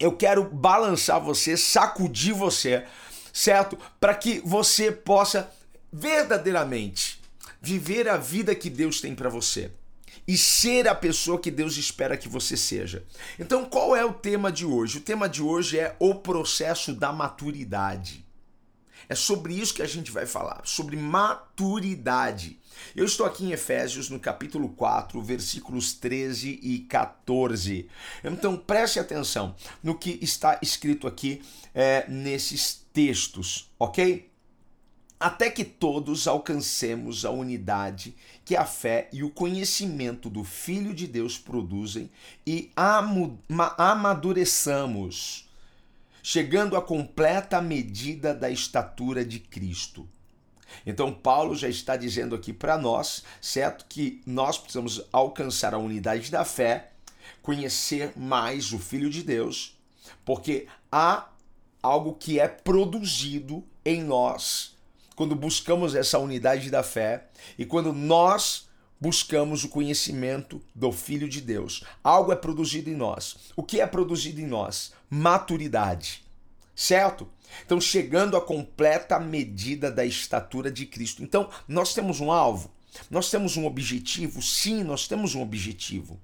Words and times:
Eu 0.00 0.12
quero 0.12 0.42
balançar 0.42 1.20
você, 1.20 1.56
sacudir 1.56 2.34
você, 2.34 2.84
certo? 3.32 3.78
Para 4.00 4.14
que 4.14 4.40
você 4.44 4.90
possa 4.90 5.52
verdadeiramente 5.92 7.20
viver 7.60 8.08
a 8.08 8.16
vida 8.16 8.54
que 8.54 8.70
Deus 8.70 9.00
tem 9.00 9.14
para 9.14 9.28
você 9.28 9.70
e 10.26 10.38
ser 10.38 10.88
a 10.88 10.94
pessoa 10.94 11.40
que 11.40 11.50
Deus 11.50 11.76
espera 11.76 12.16
que 12.16 12.28
você 12.28 12.56
seja. 12.56 13.04
Então, 13.38 13.64
qual 13.64 13.94
é 13.94 14.04
o 14.04 14.12
tema 14.12 14.50
de 14.50 14.64
hoje? 14.64 14.98
O 14.98 15.02
tema 15.02 15.28
de 15.28 15.42
hoje 15.42 15.78
é 15.78 15.94
o 15.98 16.14
processo 16.14 16.94
da 16.94 17.12
maturidade. 17.12 18.24
É 19.08 19.14
sobre 19.14 19.54
isso 19.54 19.74
que 19.74 19.82
a 19.82 19.86
gente 19.86 20.10
vai 20.10 20.26
falar, 20.26 20.62
sobre 20.64 20.96
maturidade. 20.96 22.58
Eu 22.94 23.04
estou 23.04 23.26
aqui 23.26 23.44
em 23.44 23.52
Efésios, 23.52 24.08
no 24.08 24.18
capítulo 24.18 24.68
4, 24.70 25.20
versículos 25.22 25.92
13 25.92 26.60
e 26.62 26.80
14. 26.80 27.88
Então 28.24 28.56
preste 28.56 28.98
atenção 28.98 29.54
no 29.82 29.96
que 29.96 30.18
está 30.22 30.58
escrito 30.62 31.06
aqui 31.06 31.42
é, 31.74 32.08
nesses 32.08 32.84
textos, 32.92 33.70
ok? 33.78 34.30
Até 35.20 35.50
que 35.50 35.64
todos 35.64 36.26
alcancemos 36.26 37.26
a 37.26 37.30
unidade 37.30 38.16
que 38.42 38.56
a 38.56 38.64
fé 38.64 39.10
e 39.12 39.22
o 39.22 39.28
conhecimento 39.30 40.30
do 40.30 40.42
Filho 40.42 40.94
de 40.94 41.06
Deus 41.06 41.36
produzem 41.36 42.10
e 42.46 42.72
amadureçamos, 43.76 45.49
chegando 46.22 46.76
à 46.76 46.82
completa 46.82 47.60
medida 47.60 48.34
da 48.34 48.50
estatura 48.50 49.24
de 49.24 49.38
Cristo 49.38 50.08
então, 50.84 51.12
Paulo 51.12 51.54
já 51.54 51.68
está 51.68 51.96
dizendo 51.96 52.34
aqui 52.34 52.52
para 52.52 52.78
nós, 52.78 53.24
certo? 53.40 53.84
Que 53.88 54.20
nós 54.26 54.58
precisamos 54.58 55.02
alcançar 55.12 55.74
a 55.74 55.78
unidade 55.78 56.30
da 56.30 56.44
fé, 56.44 56.90
conhecer 57.42 58.12
mais 58.16 58.72
o 58.72 58.78
Filho 58.78 59.10
de 59.10 59.22
Deus, 59.22 59.76
porque 60.24 60.66
há 60.90 61.28
algo 61.82 62.14
que 62.14 62.38
é 62.38 62.48
produzido 62.48 63.64
em 63.84 64.02
nós 64.02 64.76
quando 65.16 65.34
buscamos 65.34 65.94
essa 65.94 66.18
unidade 66.18 66.70
da 66.70 66.82
fé 66.82 67.26
e 67.58 67.66
quando 67.66 67.92
nós 67.92 68.68
buscamos 68.98 69.64
o 69.64 69.68
conhecimento 69.68 70.62
do 70.74 70.92
Filho 70.92 71.28
de 71.28 71.40
Deus. 71.40 71.84
Algo 72.04 72.32
é 72.32 72.36
produzido 72.36 72.90
em 72.90 72.96
nós. 72.96 73.36
O 73.56 73.62
que 73.62 73.80
é 73.80 73.86
produzido 73.86 74.40
em 74.40 74.46
nós? 74.46 74.92
Maturidade. 75.10 76.24
Certo? 76.74 77.28
Então, 77.66 77.80
chegando 77.80 78.36
à 78.36 78.40
completa 78.40 79.18
medida 79.18 79.90
da 79.90 80.04
estatura 80.04 80.70
de 80.70 80.86
Cristo. 80.86 81.22
Então, 81.22 81.50
nós 81.68 81.92
temos 81.92 82.20
um 82.20 82.30
alvo, 82.30 82.70
nós 83.10 83.30
temos 83.30 83.56
um 83.56 83.66
objetivo? 83.66 84.40
Sim, 84.40 84.84
nós 84.84 85.06
temos 85.06 85.34
um 85.34 85.42
objetivo. 85.42 86.18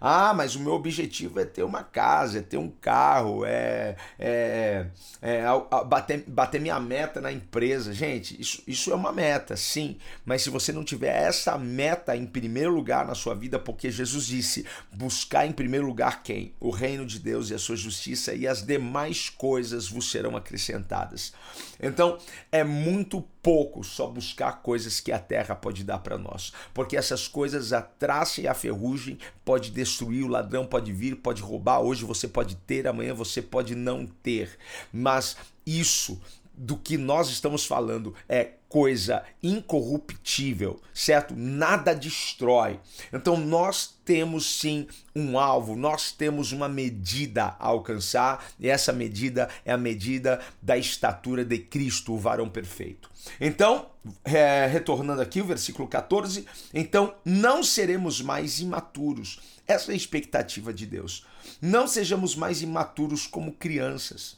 Ah, 0.00 0.32
mas 0.34 0.54
o 0.54 0.60
meu 0.60 0.72
objetivo 0.72 1.40
é 1.40 1.44
ter 1.44 1.62
uma 1.62 1.82
casa, 1.82 2.38
é 2.38 2.42
ter 2.42 2.56
um 2.56 2.68
carro, 2.68 3.44
é, 3.44 3.96
é, 4.18 4.86
é 5.20 5.44
bater, 5.86 6.24
bater 6.26 6.60
minha 6.60 6.78
meta 6.78 7.20
na 7.20 7.32
empresa. 7.32 7.92
Gente, 7.92 8.40
isso, 8.40 8.62
isso 8.66 8.92
é 8.92 8.94
uma 8.94 9.12
meta, 9.12 9.56
sim. 9.56 9.96
Mas 10.24 10.42
se 10.42 10.50
você 10.50 10.72
não 10.72 10.84
tiver 10.84 11.14
essa 11.14 11.58
meta 11.58 12.16
em 12.16 12.26
primeiro 12.26 12.72
lugar 12.72 13.06
na 13.06 13.14
sua 13.14 13.34
vida, 13.34 13.58
porque 13.58 13.90
Jesus 13.90 14.26
disse: 14.26 14.64
buscar 14.92 15.46
em 15.46 15.52
primeiro 15.52 15.86
lugar 15.86 16.22
quem? 16.22 16.54
O 16.60 16.70
reino 16.70 17.04
de 17.04 17.18
Deus 17.18 17.50
e 17.50 17.54
a 17.54 17.58
sua 17.58 17.76
justiça, 17.76 18.34
e 18.34 18.46
as 18.46 18.62
demais 18.62 19.28
coisas 19.28 19.88
vos 19.88 20.10
serão 20.10 20.36
acrescentadas. 20.36 21.32
Então, 21.80 22.18
é 22.50 22.64
muito 22.64 23.20
pouco 23.42 23.84
só 23.84 24.06
buscar 24.06 24.62
coisas 24.62 25.00
que 25.00 25.12
a 25.12 25.18
terra 25.18 25.54
pode 25.54 25.84
dar 25.84 25.98
para 25.98 26.18
nós, 26.18 26.52
porque 26.74 26.96
essas 26.96 27.28
coisas 27.28 27.72
a 27.72 27.80
traça 27.80 28.40
e 28.40 28.48
a 28.48 28.54
ferrugem 28.54 29.18
pode 29.44 29.70
destruir, 29.70 30.24
o 30.24 30.28
ladrão 30.28 30.66
pode 30.66 30.92
vir, 30.92 31.16
pode 31.16 31.42
roubar, 31.42 31.80
hoje 31.80 32.04
você 32.04 32.28
pode 32.28 32.56
ter, 32.56 32.86
amanhã 32.86 33.14
você 33.14 33.40
pode 33.40 33.74
não 33.74 34.06
ter. 34.06 34.58
Mas 34.92 35.36
isso 35.66 36.20
do 36.58 36.76
que 36.76 36.98
nós 36.98 37.28
estamos 37.30 37.64
falando 37.64 38.14
é 38.28 38.54
coisa 38.68 39.22
incorruptível, 39.42 40.80
certo? 40.92 41.34
Nada 41.34 41.94
destrói. 41.94 42.78
Então 43.12 43.36
nós 43.36 43.96
temos 44.04 44.58
sim 44.58 44.86
um 45.14 45.38
alvo, 45.38 45.74
nós 45.74 46.12
temos 46.12 46.52
uma 46.52 46.68
medida 46.68 47.56
a 47.58 47.68
alcançar, 47.68 48.44
e 48.58 48.68
essa 48.68 48.92
medida 48.92 49.48
é 49.64 49.72
a 49.72 49.78
medida 49.78 50.40
da 50.60 50.76
estatura 50.76 51.44
de 51.44 51.58
Cristo, 51.58 52.12
o 52.12 52.18
varão 52.18 52.48
perfeito. 52.48 53.08
Então, 53.40 53.86
é, 54.24 54.66
retornando 54.66 55.22
aqui 55.22 55.40
o 55.40 55.46
versículo 55.46 55.88
14, 55.88 56.44
então 56.74 57.14
não 57.24 57.62
seremos 57.62 58.20
mais 58.20 58.58
imaturos. 58.58 59.40
Essa 59.66 59.92
é 59.92 59.94
a 59.94 59.96
expectativa 59.96 60.72
de 60.74 60.86
Deus. 60.86 61.26
Não 61.60 61.86
sejamos 61.86 62.34
mais 62.34 62.62
imaturos 62.62 63.26
como 63.26 63.52
crianças 63.52 64.37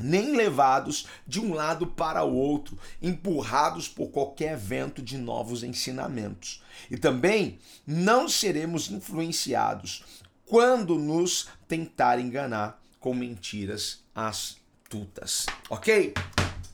nem 0.00 0.34
levados 0.34 1.06
de 1.26 1.40
um 1.40 1.54
lado 1.54 1.86
para 1.86 2.24
o 2.24 2.34
outro, 2.34 2.78
empurrados 3.00 3.88
por 3.88 4.10
qualquer 4.10 4.56
vento 4.56 5.02
de 5.02 5.18
novos 5.18 5.62
ensinamentos. 5.62 6.62
E 6.90 6.96
também 6.96 7.58
não 7.86 8.28
seremos 8.28 8.90
influenciados 8.90 10.04
quando 10.46 10.98
nos 10.98 11.48
tentar 11.68 12.18
enganar 12.18 12.82
com 12.98 13.14
mentiras 13.14 14.02
astutas. 14.14 15.46
Ok? 15.68 16.12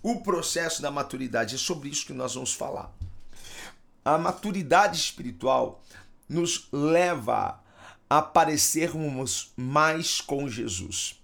O 0.03 0.21
processo 0.21 0.81
da 0.81 0.91
maturidade 0.91 1.55
é 1.55 1.59
sobre 1.59 1.89
isso 1.89 2.07
que 2.07 2.13
nós 2.13 2.35
vamos 2.35 2.55
falar. 2.55 2.93
A 4.05 4.17
maturidade 4.17 4.99
espiritual 4.99 5.83
nos 6.29 6.69
leva 6.73 7.61
a 8.09 8.23
parecermos 8.23 9.53
mais 9.57 10.21
com 10.21 10.49
Jesus. 10.49 11.21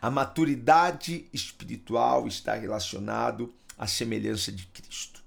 A 0.00 0.10
maturidade 0.10 1.28
espiritual 1.32 2.26
está 2.26 2.54
relacionado 2.54 3.52
à 3.78 3.86
semelhança 3.86 4.50
de 4.52 4.66
Cristo. 4.66 5.24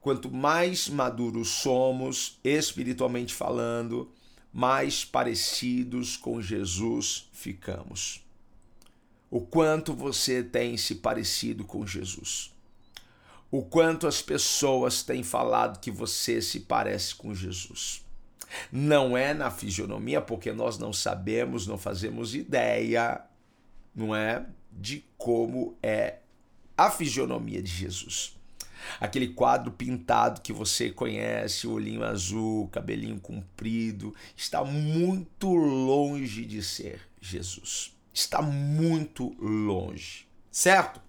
Quanto 0.00 0.30
mais 0.30 0.88
maduros 0.88 1.48
somos, 1.48 2.38
espiritualmente 2.42 3.34
falando, 3.34 4.10
mais 4.52 5.04
parecidos 5.04 6.16
com 6.16 6.40
Jesus 6.40 7.28
ficamos. 7.32 8.24
O 9.30 9.40
quanto 9.40 9.92
você 9.92 10.42
tem 10.42 10.76
se 10.76 10.94
parecido 10.96 11.64
com 11.64 11.86
Jesus. 11.86 12.54
O 13.50 13.62
quanto 13.62 14.06
as 14.06 14.22
pessoas 14.22 15.02
têm 15.02 15.22
falado 15.22 15.80
que 15.80 15.90
você 15.90 16.40
se 16.40 16.60
parece 16.60 17.14
com 17.14 17.34
Jesus. 17.34 18.02
Não 18.70 19.16
é 19.16 19.34
na 19.34 19.50
fisionomia, 19.50 20.20
porque 20.20 20.52
nós 20.52 20.78
não 20.78 20.92
sabemos, 20.92 21.66
não 21.66 21.78
fazemos 21.78 22.34
ideia, 22.34 23.20
não 23.94 24.14
é, 24.14 24.46
de 24.72 25.04
como 25.16 25.76
é 25.82 26.18
a 26.76 26.90
fisionomia 26.90 27.62
de 27.62 27.70
Jesus. 27.70 28.36
Aquele 29.00 29.28
quadro 29.28 29.72
pintado 29.72 30.40
que 30.40 30.52
você 30.52 30.90
conhece, 30.90 31.66
olhinho 31.66 32.04
azul, 32.04 32.68
cabelinho 32.68 33.20
comprido, 33.20 34.14
está 34.36 34.64
muito 34.64 35.52
longe 35.54 36.44
de 36.44 36.62
ser 36.62 37.00
Jesus. 37.20 37.94
Está 38.14 38.40
muito 38.40 39.34
longe, 39.40 40.26
certo? 40.50 41.00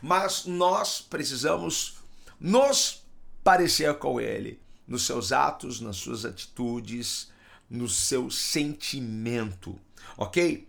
Mas 0.00 0.46
nós 0.46 1.00
precisamos 1.00 1.98
nos 2.40 3.04
parecer 3.42 3.94
com 3.98 4.20
ele 4.20 4.60
nos 4.86 5.04
seus 5.04 5.32
atos, 5.32 5.80
nas 5.80 5.96
suas 5.96 6.24
atitudes, 6.24 7.30
no 7.68 7.88
seu 7.88 8.30
sentimento, 8.30 9.78
ok? 10.16 10.68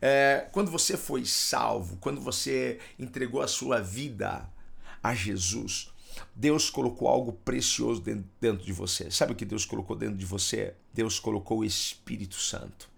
É, 0.00 0.48
quando 0.50 0.70
você 0.70 0.96
foi 0.96 1.24
salvo, 1.24 1.96
quando 1.98 2.20
você 2.20 2.80
entregou 2.98 3.40
a 3.40 3.46
sua 3.46 3.80
vida 3.80 4.48
a 5.00 5.14
Jesus, 5.14 5.92
Deus 6.34 6.68
colocou 6.68 7.08
algo 7.08 7.32
precioso 7.32 8.02
dentro 8.40 8.64
de 8.64 8.72
você. 8.72 9.10
Sabe 9.10 9.32
o 9.32 9.36
que 9.36 9.44
Deus 9.44 9.64
colocou 9.64 9.96
dentro 9.96 10.16
de 10.16 10.26
você? 10.26 10.74
Deus 10.92 11.20
colocou 11.20 11.60
o 11.60 11.64
Espírito 11.64 12.34
Santo. 12.34 12.91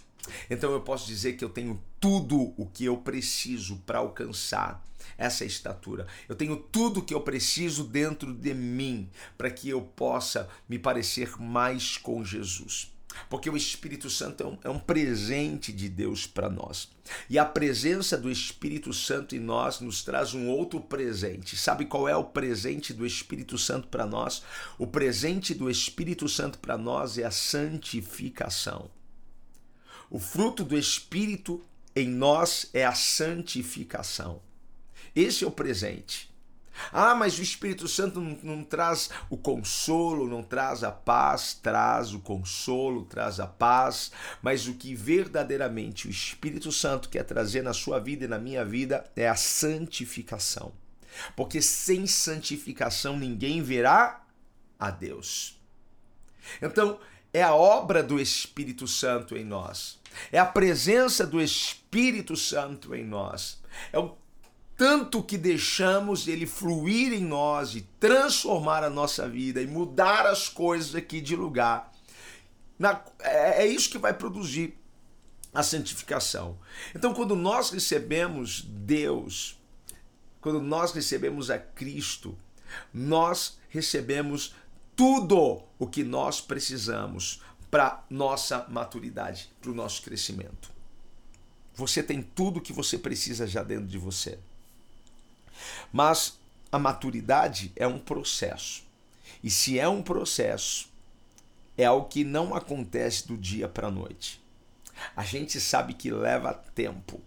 Então 0.49 0.73
eu 0.73 0.81
posso 0.81 1.07
dizer 1.07 1.35
que 1.35 1.45
eu 1.45 1.49
tenho 1.49 1.83
tudo 2.01 2.55
o 2.57 2.67
que 2.67 2.85
eu 2.85 2.97
preciso 2.97 3.77
para 3.87 3.99
alcançar 3.99 4.85
essa 5.17 5.45
estatura. 5.45 6.07
Eu 6.29 6.35
tenho 6.35 6.57
tudo 6.57 7.01
o 7.01 7.03
que 7.03 7.15
eu 7.15 7.21
preciso 7.21 7.85
dentro 7.85 8.33
de 8.33 8.55
mim 8.55 9.09
para 9.37 9.51
que 9.51 9.69
eu 9.69 9.83
possa 9.83 10.49
me 10.69 10.79
parecer 10.79 11.41
mais 11.41 11.97
com 11.97 12.25
Jesus. 12.25 12.93
Porque 13.31 13.49
o 13.49 13.57
Espírito 13.57 14.11
Santo 14.11 14.43
é 14.43 14.47
um, 14.47 14.59
é 14.65 14.71
um 14.71 14.79
presente 14.79 15.73
de 15.73 15.89
Deus 15.89 16.27
para 16.27 16.51
nós. 16.51 16.91
E 17.29 17.39
a 17.39 17.45
presença 17.45 18.17
do 18.17 18.31
Espírito 18.31 18.93
Santo 18.93 19.37
em 19.37 19.39
nós 19.39 19.81
nos 19.81 20.03
traz 20.03 20.35
um 20.35 20.49
outro 20.49 20.81
presente. 20.81 21.57
Sabe 21.57 21.85
qual 21.85 22.09
é 22.09 22.17
o 22.17 22.25
presente 22.25 22.93
do 22.93 23.07
Espírito 23.07 23.57
Santo 23.57 23.89
para 23.89 24.07
nós? 24.07 24.43
O 24.79 24.87
presente 24.87 25.55
do 25.55 25.71
Espírito 25.71 26.29
Santo 26.29 26.59
para 26.59 26.77
nós 26.77 27.17
é 27.17 27.25
a 27.25 27.31
santificação. 27.31 28.91
O 30.15 30.21
fruto 30.21 30.63
do 30.63 30.79
Espírito 30.79 31.61
em 31.97 32.07
nós 32.09 32.71
é 32.73 32.87
a 32.87 32.95
santificação. 32.95 34.41
Esse 35.13 35.43
é 35.43 35.47
o 35.49 35.51
presente. 35.51 36.33
Ah, 36.93 37.17
mas 37.17 37.37
o 37.37 37.43
Espírito 37.43 37.89
Santo 37.89 38.21
não, 38.21 38.39
não, 38.41 38.63
traz 38.63 39.11
o 39.29 39.37
consolo, 39.37 40.29
não 40.29 40.41
traz 40.41 40.85
a 40.85 40.93
paz, 40.93 41.55
traz 41.55 42.15
o 42.15 42.21
consolo, 42.21 43.05
traz 43.07 43.41
a 43.41 43.49
paz, 43.49 44.13
mas 44.41 44.69
o 44.69 44.75
que 44.75 44.95
verdadeiramente 44.95 46.07
o 46.07 46.11
Espírito 46.13 46.71
Santo 46.71 47.09
quer 47.09 47.25
trazer 47.25 47.63
na 47.63 47.73
sua 47.73 47.99
vida 47.99 48.25
e 48.25 48.29
na 48.29 48.39
minha 48.39 48.65
vida 48.65 49.11
é 49.17 49.29
a 49.29 49.35
santificação. 49.35 50.73
Porque 51.35 51.61
sem 51.61 52.07
santificação 52.07 53.19
ninguém 53.19 53.61
verá 53.63 54.25
a 54.79 54.93
Deus. 54.93 55.59
Então, 56.63 57.01
é 57.35 57.43
a 57.43 57.53
obra 57.53 58.01
do 58.01 58.21
Espírito 58.21 58.87
Santo 58.87 59.37
em 59.37 59.45
nós. 59.45 59.99
É 60.31 60.39
a 60.39 60.47
presença 60.47 61.27
do 61.27 61.41
Espírito 61.41 62.37
Santo 62.37 62.95
em 62.95 63.05
nós. 63.05 63.61
É 63.93 63.99
o 63.99 64.17
tanto 64.77 65.23
que 65.23 65.39
deixamos 65.39 66.27
ele 66.27 66.47
fluir 66.47 67.13
em 67.13 67.23
nós 67.23 67.75
e 67.75 67.83
transformar 68.01 68.83
a 68.83 68.91
nossa 68.91 69.29
vida 69.29 69.63
e 69.63 69.67
mudar 69.67 70.27
as 70.27 70.49
coisas 70.49 70.95
aqui 70.95 71.21
de 71.21 71.37
lugar. 71.37 71.93
Na, 72.79 73.03
é, 73.21 73.65
é 73.65 73.67
isso 73.67 73.91
que 73.91 73.99
vai 73.99 74.13
produzir 74.13 74.77
a 75.53 75.63
santificação. 75.63 76.59
Então, 76.95 77.15
quando 77.15 77.37
nós 77.37 77.71
recebemos 77.71 78.63
Deus, 78.67 79.57
quando 80.41 80.61
nós 80.61 80.93
recebemos 80.93 81.51
a 81.51 81.59
Cristo, 81.59 82.37
nós 82.93 83.59
recebemos 83.69 84.55
tudo 84.97 85.63
o 85.79 85.87
que 85.87 86.03
nós 86.03 86.41
precisamos 86.41 87.41
para 87.75 88.05
nossa 88.09 88.65
maturidade, 88.69 89.51
para 89.61 89.73
o 89.73 89.75
nosso 89.75 90.01
crescimento. 90.01 90.71
Você 91.75 92.05
tem 92.05 92.23
tudo 92.23 92.59
o 92.59 92.61
que 92.61 92.73
você 92.73 92.97
precisa 92.97 93.49
já 93.49 93.65
dentro 93.65 93.89
de 93.89 93.99
você. 93.99 94.39
Mas 95.93 96.39
a 96.71 96.79
maturidade 96.79 97.73
é 97.75 97.85
um 97.85 97.99
processo. 97.99 98.85
E 99.43 99.51
se 99.51 99.77
é 99.77 99.89
um 99.89 100.05
processo, 100.05 100.89
é 101.77 101.85
algo 101.85 102.07
que 102.07 102.23
não 102.23 102.55
acontece 102.55 103.27
do 103.27 103.37
dia 103.37 103.69
para 103.69 103.89
a 103.89 103.91
noite. 103.91 104.41
A 105.17 105.25
gente 105.25 105.61
sabe 105.61 105.95
que 105.95 106.13
leva 106.13 106.55
tempo. 106.55 107.21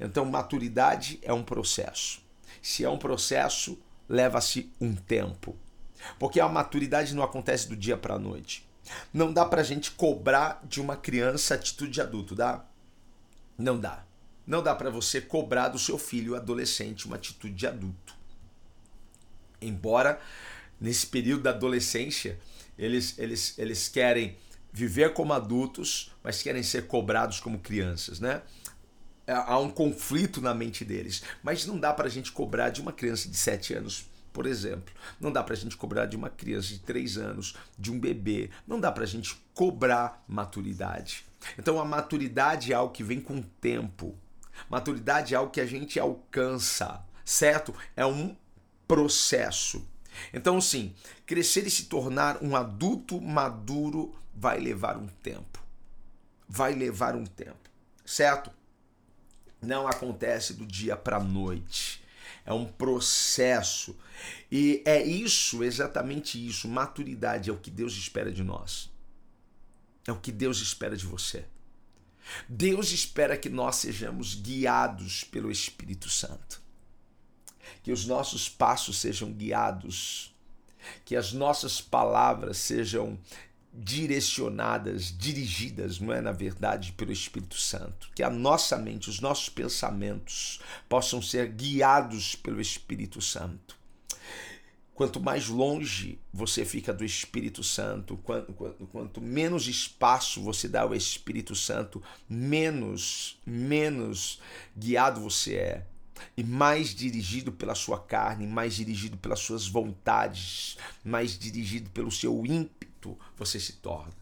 Então, 0.00 0.24
maturidade 0.24 1.20
é 1.22 1.32
um 1.32 1.44
processo. 1.44 2.20
Se 2.60 2.84
é 2.84 2.90
um 2.90 2.98
processo, 2.98 3.78
leva-se 4.08 4.68
um 4.80 4.96
tempo. 4.96 5.56
Porque 6.18 6.40
a 6.40 6.48
maturidade 6.48 7.14
não 7.14 7.22
acontece 7.22 7.68
do 7.68 7.76
dia 7.76 7.96
para 7.96 8.14
a 8.14 8.18
noite. 8.18 8.68
Não 9.12 9.32
dá 9.32 9.44
para 9.44 9.60
a 9.60 9.64
gente 9.64 9.90
cobrar 9.90 10.62
de 10.64 10.80
uma 10.80 10.96
criança 10.96 11.54
atitude 11.54 11.92
de 11.92 12.00
adulto, 12.00 12.34
dá? 12.34 12.64
Não 13.56 13.78
dá. 13.78 14.04
Não 14.46 14.62
dá 14.62 14.74
para 14.74 14.90
você 14.90 15.20
cobrar 15.20 15.68
do 15.68 15.78
seu 15.78 15.98
filho 15.98 16.34
adolescente 16.34 17.06
uma 17.06 17.16
atitude 17.16 17.54
de 17.54 17.66
adulto. 17.66 18.14
Embora 19.60 20.20
nesse 20.80 21.06
período 21.06 21.42
da 21.42 21.50
adolescência 21.50 22.38
eles, 22.78 23.18
eles, 23.18 23.58
eles 23.58 23.88
querem 23.88 24.36
viver 24.72 25.12
como 25.12 25.32
adultos, 25.32 26.12
mas 26.22 26.42
querem 26.42 26.62
ser 26.62 26.86
cobrados 26.86 27.40
como 27.40 27.58
crianças, 27.58 28.20
né? 28.20 28.42
Há 29.26 29.58
um 29.58 29.70
conflito 29.70 30.40
na 30.40 30.54
mente 30.54 30.84
deles. 30.84 31.22
Mas 31.42 31.66
não 31.66 31.78
dá 31.78 31.92
para 31.92 32.06
a 32.06 32.10
gente 32.10 32.32
cobrar 32.32 32.70
de 32.70 32.80
uma 32.80 32.92
criança 32.92 33.28
de 33.28 33.36
7 33.36 33.74
anos, 33.74 34.06
por 34.32 34.46
exemplo. 34.46 34.94
Não 35.20 35.32
dá 35.32 35.42
para 35.42 35.54
a 35.54 35.56
gente 35.56 35.76
cobrar 35.76 36.06
de 36.06 36.16
uma 36.16 36.30
criança 36.30 36.68
de 36.68 36.80
3 36.80 37.18
anos, 37.18 37.56
de 37.78 37.90
um 37.90 37.98
bebê. 37.98 38.50
Não 38.66 38.80
dá 38.80 38.90
para 38.90 39.04
a 39.04 39.06
gente 39.06 39.40
cobrar 39.54 40.24
maturidade. 40.26 41.24
Então 41.58 41.80
a 41.80 41.84
maturidade 41.84 42.72
é 42.72 42.74
algo 42.74 42.92
que 42.92 43.02
vem 43.02 43.20
com 43.20 43.38
o 43.38 43.44
tempo. 43.60 44.16
Maturidade 44.68 45.34
é 45.34 45.36
algo 45.36 45.52
que 45.52 45.60
a 45.60 45.66
gente 45.66 45.98
alcança, 45.98 47.04
certo? 47.24 47.74
É 47.96 48.04
um 48.04 48.36
processo. 48.86 49.86
Então, 50.32 50.60
sim, 50.60 50.94
crescer 51.24 51.66
e 51.66 51.70
se 51.70 51.84
tornar 51.84 52.42
um 52.42 52.56
adulto 52.56 53.20
maduro 53.20 54.14
vai 54.34 54.58
levar 54.58 54.96
um 54.96 55.06
tempo. 55.06 55.60
Vai 56.48 56.74
levar 56.74 57.14
um 57.14 57.24
tempo, 57.24 57.70
certo? 58.04 58.50
Não 59.62 59.86
acontece 59.86 60.54
do 60.54 60.66
dia 60.66 60.96
para 60.96 61.20
noite. 61.20 62.02
É 62.44 62.52
um 62.52 62.66
processo. 62.66 63.96
E 64.50 64.82
é 64.84 65.02
isso, 65.02 65.62
exatamente 65.62 66.44
isso. 66.44 66.68
Maturidade 66.68 67.50
é 67.50 67.52
o 67.52 67.58
que 67.58 67.70
Deus 67.70 67.94
espera 67.94 68.32
de 68.32 68.42
nós. 68.42 68.90
É 70.06 70.12
o 70.12 70.20
que 70.20 70.32
Deus 70.32 70.60
espera 70.60 70.96
de 70.96 71.04
você. 71.04 71.44
Deus 72.48 72.92
espera 72.92 73.36
que 73.36 73.48
nós 73.48 73.76
sejamos 73.76 74.34
guiados 74.34 75.24
pelo 75.24 75.50
Espírito 75.50 76.08
Santo. 76.08 76.60
Que 77.82 77.92
os 77.92 78.06
nossos 78.06 78.48
passos 78.48 78.98
sejam 78.98 79.32
guiados, 79.32 80.34
que 81.04 81.16
as 81.16 81.32
nossas 81.32 81.80
palavras 81.80 82.58
sejam 82.58 83.18
direcionadas, 83.72 85.16
dirigidas, 85.16 86.00
não 86.00 86.12
é 86.12 86.20
na 86.20 86.32
verdade, 86.32 86.92
pelo 86.92 87.12
Espírito 87.12 87.56
Santo. 87.56 88.10
Que 88.14 88.22
a 88.22 88.30
nossa 88.30 88.76
mente, 88.76 89.08
os 89.08 89.20
nossos 89.20 89.48
pensamentos 89.48 90.60
possam 90.88 91.22
ser 91.22 91.48
guiados 91.48 92.34
pelo 92.34 92.60
Espírito 92.60 93.20
Santo. 93.20 93.78
Quanto 94.92 95.18
mais 95.18 95.48
longe 95.48 96.18
você 96.30 96.62
fica 96.64 96.92
do 96.92 97.04
Espírito 97.04 97.62
Santo, 97.62 98.18
quanto, 98.18 98.52
quanto, 98.52 98.86
quanto, 98.88 99.20
menos 99.20 99.66
espaço 99.66 100.42
você 100.42 100.68
dá 100.68 100.82
ao 100.82 100.94
Espírito 100.94 101.54
Santo, 101.54 102.02
menos, 102.28 103.40
menos 103.46 104.40
guiado 104.76 105.20
você 105.20 105.54
é. 105.54 105.86
E 106.36 106.44
mais 106.44 106.94
dirigido 106.94 107.50
pela 107.50 107.74
sua 107.74 107.98
carne, 107.98 108.46
mais 108.46 108.74
dirigido 108.74 109.16
pelas 109.16 109.40
suas 109.40 109.66
vontades, 109.66 110.76
mais 111.02 111.38
dirigido 111.38 111.88
pelo 111.90 112.10
seu 112.10 112.44
ímpeto 112.44 112.89
você 113.36 113.58
se 113.58 113.74
torna. 113.74 114.12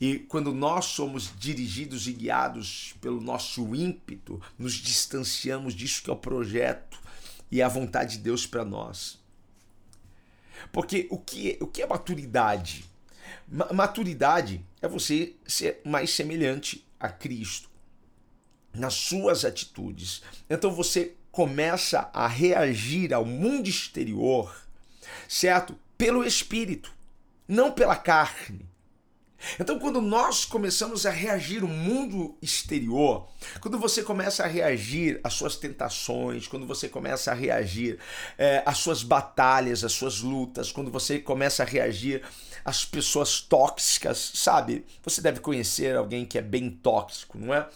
E 0.00 0.18
quando 0.18 0.52
nós 0.52 0.86
somos 0.86 1.32
dirigidos 1.38 2.06
e 2.06 2.12
guiados 2.12 2.94
pelo 3.00 3.20
nosso 3.20 3.74
ímpeto, 3.74 4.40
nos 4.58 4.74
distanciamos 4.74 5.74
disso 5.74 6.02
que 6.02 6.10
é 6.10 6.12
o 6.12 6.16
projeto 6.16 7.00
e 7.50 7.62
a 7.62 7.68
vontade 7.68 8.16
de 8.16 8.22
Deus 8.22 8.46
para 8.46 8.64
nós. 8.64 9.20
Porque 10.70 11.06
o 11.10 11.18
que, 11.18 11.58
o 11.60 11.66
que 11.66 11.82
é 11.82 11.86
maturidade? 11.86 12.84
Maturidade 13.48 14.64
é 14.80 14.88
você 14.88 15.34
ser 15.46 15.80
mais 15.84 16.10
semelhante 16.10 16.86
a 16.98 17.08
Cristo 17.08 17.70
nas 18.74 18.94
suas 18.94 19.44
atitudes. 19.44 20.22
Então 20.48 20.70
você 20.70 21.14
começa 21.30 22.10
a 22.12 22.26
reagir 22.26 23.12
ao 23.12 23.24
mundo 23.24 23.68
exterior, 23.68 24.54
certo? 25.28 25.76
Pelo 25.96 26.24
espírito, 26.24 26.92
não 27.52 27.70
pela 27.70 27.94
carne. 27.94 28.66
Então, 29.58 29.78
quando 29.78 30.00
nós 30.00 30.44
começamos 30.44 31.04
a 31.04 31.10
reagir 31.10 31.62
ao 31.62 31.68
mundo 31.68 32.36
exterior, 32.40 33.28
quando 33.60 33.76
você 33.76 34.02
começa 34.02 34.44
a 34.44 34.46
reagir 34.46 35.20
às 35.24 35.34
suas 35.34 35.56
tentações, 35.56 36.46
quando 36.46 36.64
você 36.64 36.88
começa 36.88 37.32
a 37.32 37.34
reagir 37.34 37.98
é, 38.38 38.62
às 38.64 38.78
suas 38.78 39.02
batalhas, 39.02 39.82
às 39.82 39.92
suas 39.92 40.20
lutas, 40.20 40.70
quando 40.70 40.92
você 40.92 41.18
começa 41.18 41.64
a 41.64 41.66
reagir 41.66 42.22
às 42.64 42.84
pessoas 42.84 43.40
tóxicas, 43.40 44.30
sabe? 44.34 44.86
Você 45.02 45.20
deve 45.20 45.40
conhecer 45.40 45.96
alguém 45.96 46.24
que 46.24 46.38
é 46.38 46.42
bem 46.42 46.70
tóxico, 46.70 47.36
não 47.36 47.52
é? 47.52 47.68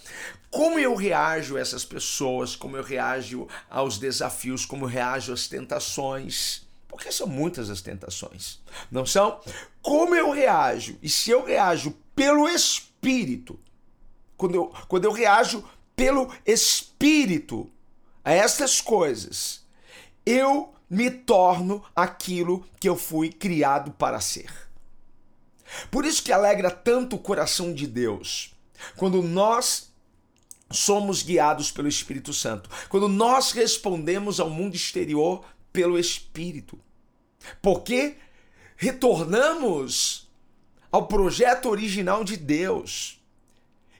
Como 0.48 0.78
eu 0.78 0.94
reajo 0.94 1.56
a 1.56 1.60
essas 1.60 1.84
pessoas, 1.84 2.54
como 2.54 2.76
eu 2.76 2.82
reajo 2.82 3.48
aos 3.68 3.98
desafios, 3.98 4.64
como 4.64 4.84
eu 4.84 4.88
reajo 4.88 5.32
às 5.32 5.48
tentações 5.48 6.65
porque 6.96 7.12
são 7.12 7.26
muitas 7.26 7.68
as 7.68 7.82
tentações, 7.82 8.58
não 8.90 9.04
são? 9.04 9.38
Como 9.82 10.14
eu 10.14 10.30
reajo? 10.30 10.96
E 11.02 11.10
se 11.10 11.30
eu 11.30 11.44
reajo 11.44 11.94
pelo 12.14 12.48
Espírito, 12.48 13.60
quando 14.34 14.54
eu, 14.54 14.74
quando 14.88 15.04
eu 15.04 15.12
reajo 15.12 15.62
pelo 15.94 16.32
Espírito 16.46 17.70
a 18.24 18.32
essas 18.32 18.80
coisas, 18.80 19.62
eu 20.24 20.72
me 20.88 21.10
torno 21.10 21.84
aquilo 21.94 22.66
que 22.80 22.88
eu 22.88 22.96
fui 22.96 23.30
criado 23.30 23.90
para 23.90 24.18
ser. 24.18 24.50
Por 25.90 26.06
isso 26.06 26.22
que 26.22 26.32
alegra 26.32 26.70
tanto 26.70 27.16
o 27.16 27.18
coração 27.18 27.74
de 27.74 27.86
Deus 27.86 28.54
quando 28.96 29.22
nós 29.22 29.92
somos 30.70 31.22
guiados 31.22 31.70
pelo 31.70 31.88
Espírito 31.88 32.32
Santo, 32.32 32.70
quando 32.88 33.06
nós 33.06 33.52
respondemos 33.52 34.40
ao 34.40 34.48
mundo 34.48 34.74
exterior 34.74 35.44
pelo 35.76 35.98
Espírito. 35.98 36.80
Porque 37.60 38.16
retornamos 38.76 40.28
ao 40.90 41.06
projeto 41.06 41.68
original 41.68 42.24
de 42.24 42.36
Deus. 42.36 43.20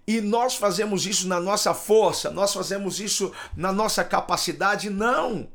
E 0.07 0.21
nós 0.21 0.55
fazemos 0.55 1.05
isso 1.05 1.27
na 1.27 1.41
nossa 1.41 1.75
força, 1.75 2.31
nós 2.31 2.53
fazemos 2.53 3.01
isso 3.01 3.33
na 3.57 3.73
nossa 3.73 4.05
capacidade? 4.05 4.89
Não. 4.89 5.49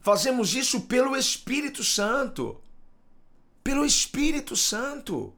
Fazemos 0.00 0.54
isso 0.54 0.82
pelo 0.82 1.16
Espírito 1.16 1.84
Santo. 1.84 2.60
Pelo 3.62 3.84
Espírito 3.84 4.56
Santo. 4.56 5.34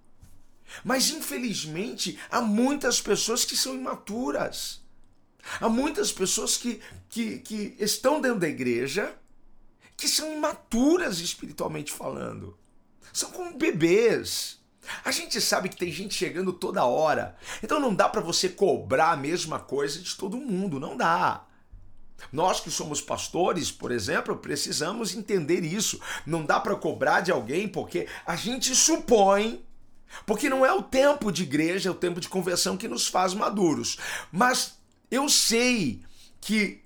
Mas 0.85 1.11
infelizmente 1.11 2.19
há 2.31 2.41
muitas 2.41 3.01
pessoas 3.01 3.45
que 3.45 3.57
são 3.57 3.75
imaturas. 3.75 4.81
Há 5.61 5.69
muitas 5.69 6.13
pessoas 6.13 6.57
que, 6.57 6.81
que, 7.09 7.39
que 7.39 7.75
estão 7.79 8.21
dentro 8.21 8.41
da 8.41 8.49
igreja 8.49 9.15
que 9.99 10.09
são 10.09 10.33
imaturas 10.33 11.19
espiritualmente 11.19 11.93
falando. 11.93 12.57
São 13.13 13.33
como 13.33 13.59
bebês. 13.59 14.61
A 15.05 15.11
gente 15.11 15.41
sabe 15.41 15.69
que 15.69 15.77
tem 15.77 15.91
gente 15.91 16.15
chegando 16.15 16.53
toda 16.53 16.85
hora. 16.85 17.37
Então 17.63 17.81
não 17.81 17.93
dá 17.93 18.09
para 18.09 18.21
você 18.21 18.49
cobrar 18.49 19.11
a 19.11 19.17
mesma 19.17 19.59
coisa 19.59 19.99
de 19.99 20.15
todo 20.15 20.37
mundo, 20.37 20.79
não 20.79 20.97
dá. 20.97 21.45
Nós 22.33 22.61
que 22.61 22.71
somos 22.71 23.01
pastores, 23.01 23.73
por 23.73 23.91
exemplo, 23.91 24.37
precisamos 24.37 25.15
entender 25.15 25.65
isso. 25.65 26.01
Não 26.25 26.45
dá 26.45 26.61
para 26.61 26.77
cobrar 26.77 27.21
de 27.21 27.33
alguém 27.33 27.69
porque 27.69 28.07
a 28.25 28.37
gente 28.37 28.75
supõe 28.77 29.65
porque 30.25 30.49
não 30.49 30.65
é 30.65 30.73
o 30.73 30.83
tempo 30.83 31.31
de 31.33 31.43
igreja, 31.43 31.89
é 31.89 31.93
o 31.93 31.95
tempo 31.95 32.21
de 32.21 32.29
conversão 32.29 32.77
que 32.77 32.89
nos 32.89 33.09
faz 33.09 33.35
maduros. 33.35 33.99
Mas 34.31 34.79
eu 35.11 35.29
sei 35.29 36.03
que 36.41 36.83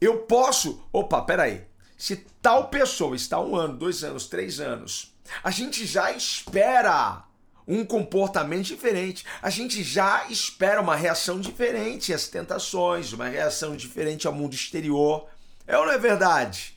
eu 0.00 0.20
posso. 0.20 0.80
Opa, 0.92 1.20
peraí. 1.22 1.71
Se 2.02 2.16
tal 2.42 2.66
pessoa 2.66 3.14
está 3.14 3.40
um 3.40 3.54
ano, 3.54 3.76
dois 3.76 4.02
anos, 4.02 4.26
três 4.26 4.58
anos, 4.58 5.14
a 5.40 5.52
gente 5.52 5.86
já 5.86 6.10
espera 6.10 7.22
um 7.64 7.84
comportamento 7.84 8.64
diferente. 8.64 9.24
A 9.40 9.48
gente 9.48 9.84
já 9.84 10.26
espera 10.28 10.80
uma 10.80 10.96
reação 10.96 11.38
diferente 11.38 12.12
às 12.12 12.26
tentações, 12.26 13.12
uma 13.12 13.28
reação 13.28 13.76
diferente 13.76 14.26
ao 14.26 14.32
mundo 14.32 14.52
exterior. 14.52 15.28
É 15.64 15.78
ou 15.78 15.86
não 15.86 15.92
é 15.92 15.98
verdade? 15.98 16.76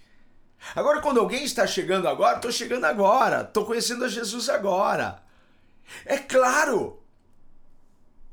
Agora, 0.76 1.02
quando 1.02 1.20
alguém 1.20 1.44
está 1.44 1.66
chegando 1.66 2.08
agora, 2.08 2.36
estou 2.36 2.52
chegando 2.52 2.86
agora, 2.86 3.42
estou 3.42 3.66
conhecendo 3.66 4.06
a 4.06 4.08
Jesus 4.08 4.48
agora. 4.48 5.24
É 6.06 6.20
claro, 6.20 7.02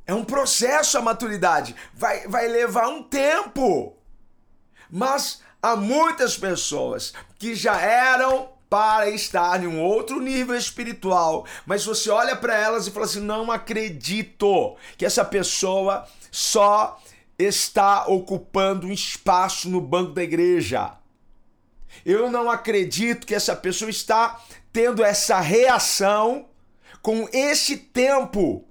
é 0.06 0.12
um 0.12 0.26
processo 0.26 0.98
a 0.98 1.00
maturidade, 1.00 1.74
vai, 1.94 2.28
vai 2.28 2.48
levar 2.48 2.88
um 2.88 3.02
tempo. 3.02 3.96
Mas 4.90 5.40
há 5.62 5.76
muitas 5.76 6.36
pessoas 6.36 7.14
que 7.38 7.54
já 7.54 7.80
eram 7.80 8.50
para 8.68 9.08
estar 9.10 9.62
em 9.62 9.66
um 9.66 9.80
outro 9.82 10.20
nível 10.20 10.56
espiritual, 10.56 11.46
mas 11.64 11.84
você 11.84 12.10
olha 12.10 12.34
para 12.34 12.56
elas 12.56 12.86
e 12.86 12.90
fala 12.90 13.06
assim: 13.06 13.20
não 13.20 13.50
acredito 13.52 14.76
que 14.98 15.06
essa 15.06 15.24
pessoa 15.24 16.08
só 16.30 17.00
está 17.38 18.06
ocupando 18.06 18.86
um 18.86 18.92
espaço 18.92 19.68
no 19.68 19.80
banco 19.80 20.12
da 20.12 20.22
igreja. 20.22 20.94
Eu 22.04 22.30
não 22.30 22.50
acredito 22.50 23.26
que 23.26 23.34
essa 23.34 23.54
pessoa 23.54 23.90
está 23.90 24.42
tendo 24.72 25.04
essa 25.04 25.38
reação 25.38 26.48
com 27.02 27.28
esse 27.30 27.76
tempo, 27.76 28.64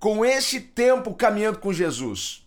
com 0.00 0.24
esse 0.24 0.60
tempo 0.60 1.14
caminhando 1.14 1.60
com 1.60 1.72
Jesus. 1.72 2.44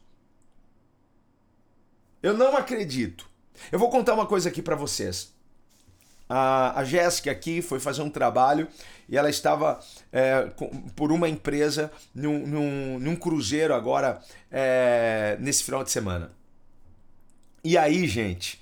Eu 2.22 2.34
não 2.34 2.58
acredito. 2.58 3.33
Eu 3.72 3.80
vou 3.80 3.90
contar 3.90 4.14
uma 4.14 4.26
coisa 4.26 4.50
aqui 4.50 4.62
para 4.62 4.76
vocês. 4.76 5.34
A, 6.30 6.80
a 6.80 6.84
Jéssica 6.84 7.32
aqui 7.32 7.62
foi 7.62 7.80
fazer 7.80 8.02
um 8.02 8.10
trabalho 8.10 8.68
e 9.08 9.18
ela 9.18 9.30
estava 9.30 9.80
é, 10.12 10.50
por 10.96 11.12
uma 11.12 11.28
empresa 11.28 11.92
num, 12.14 12.48
num, 12.48 13.00
num 13.00 13.16
cruzeiro 13.16 13.74
agora 13.74 14.22
é, 14.52 15.38
nesse 15.40 15.64
final 15.64 15.84
de 15.84 15.92
semana. 15.92 16.32
E 17.64 17.78
aí, 17.78 18.08
gente, 18.08 18.62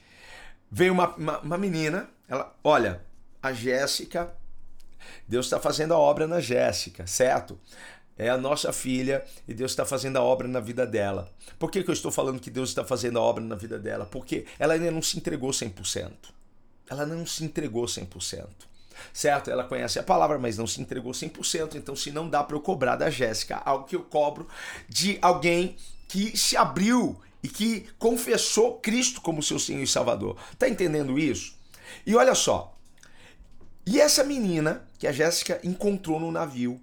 veio 0.70 0.93
uma, 0.93 1.15
uma, 1.15 1.39
uma 1.39 1.58
menina, 1.58 2.10
ela, 2.27 2.55
olha, 2.63 3.01
a 3.41 3.53
Jéssica 3.53 4.31
Deus 5.27 5.46
está 5.46 5.60
fazendo 5.60 5.93
a 5.93 5.98
obra 5.98 6.27
na 6.27 6.39
Jéssica, 6.39 7.08
certo? 7.08 7.60
É 8.21 8.29
a 8.29 8.37
nossa 8.37 8.71
filha 8.71 9.25
e 9.47 9.53
Deus 9.53 9.71
está 9.71 9.83
fazendo 9.83 10.17
a 10.17 10.21
obra 10.21 10.47
na 10.47 10.59
vida 10.59 10.85
dela. 10.85 11.27
Por 11.57 11.71
que, 11.71 11.83
que 11.83 11.89
eu 11.89 11.93
estou 11.93 12.11
falando 12.11 12.39
que 12.39 12.51
Deus 12.51 12.69
está 12.69 12.85
fazendo 12.85 13.17
a 13.17 13.21
obra 13.21 13.43
na 13.43 13.55
vida 13.55 13.79
dela? 13.79 14.05
Porque 14.05 14.45
ela 14.59 14.75
ainda 14.75 14.91
não 14.91 15.01
se 15.01 15.17
entregou 15.17 15.49
100%. 15.49 16.11
Ela 16.87 17.03
não 17.03 17.25
se 17.25 17.43
entregou 17.43 17.85
100%. 17.85 18.45
Certo? 19.11 19.49
Ela 19.49 19.63
conhece 19.63 19.97
a 19.97 20.03
palavra, 20.03 20.37
mas 20.37 20.55
não 20.55 20.67
se 20.67 20.79
entregou 20.79 21.13
100%. 21.13 21.73
Então, 21.73 21.95
se 21.95 22.11
não 22.11 22.29
dá 22.29 22.43
para 22.43 22.55
eu 22.55 22.61
cobrar 22.61 22.95
da 22.95 23.09
Jéssica 23.09 23.57
algo 23.65 23.85
que 23.85 23.95
eu 23.95 24.03
cobro 24.03 24.47
de 24.87 25.17
alguém 25.19 25.75
que 26.07 26.37
se 26.37 26.55
abriu 26.55 27.19
e 27.41 27.49
que 27.49 27.87
confessou 27.97 28.77
Cristo 28.77 29.19
como 29.19 29.41
seu 29.41 29.57
Senhor 29.57 29.81
e 29.81 29.87
Salvador. 29.87 30.37
Tá 30.59 30.69
entendendo 30.69 31.17
isso? 31.17 31.55
E 32.05 32.15
olha 32.15 32.35
só, 32.35 32.77
e 33.83 33.99
essa 33.99 34.23
menina 34.23 34.87
que 34.99 35.07
a 35.07 35.11
Jéssica 35.11 35.59
encontrou 35.63 36.19
no 36.19 36.31
navio 36.31 36.79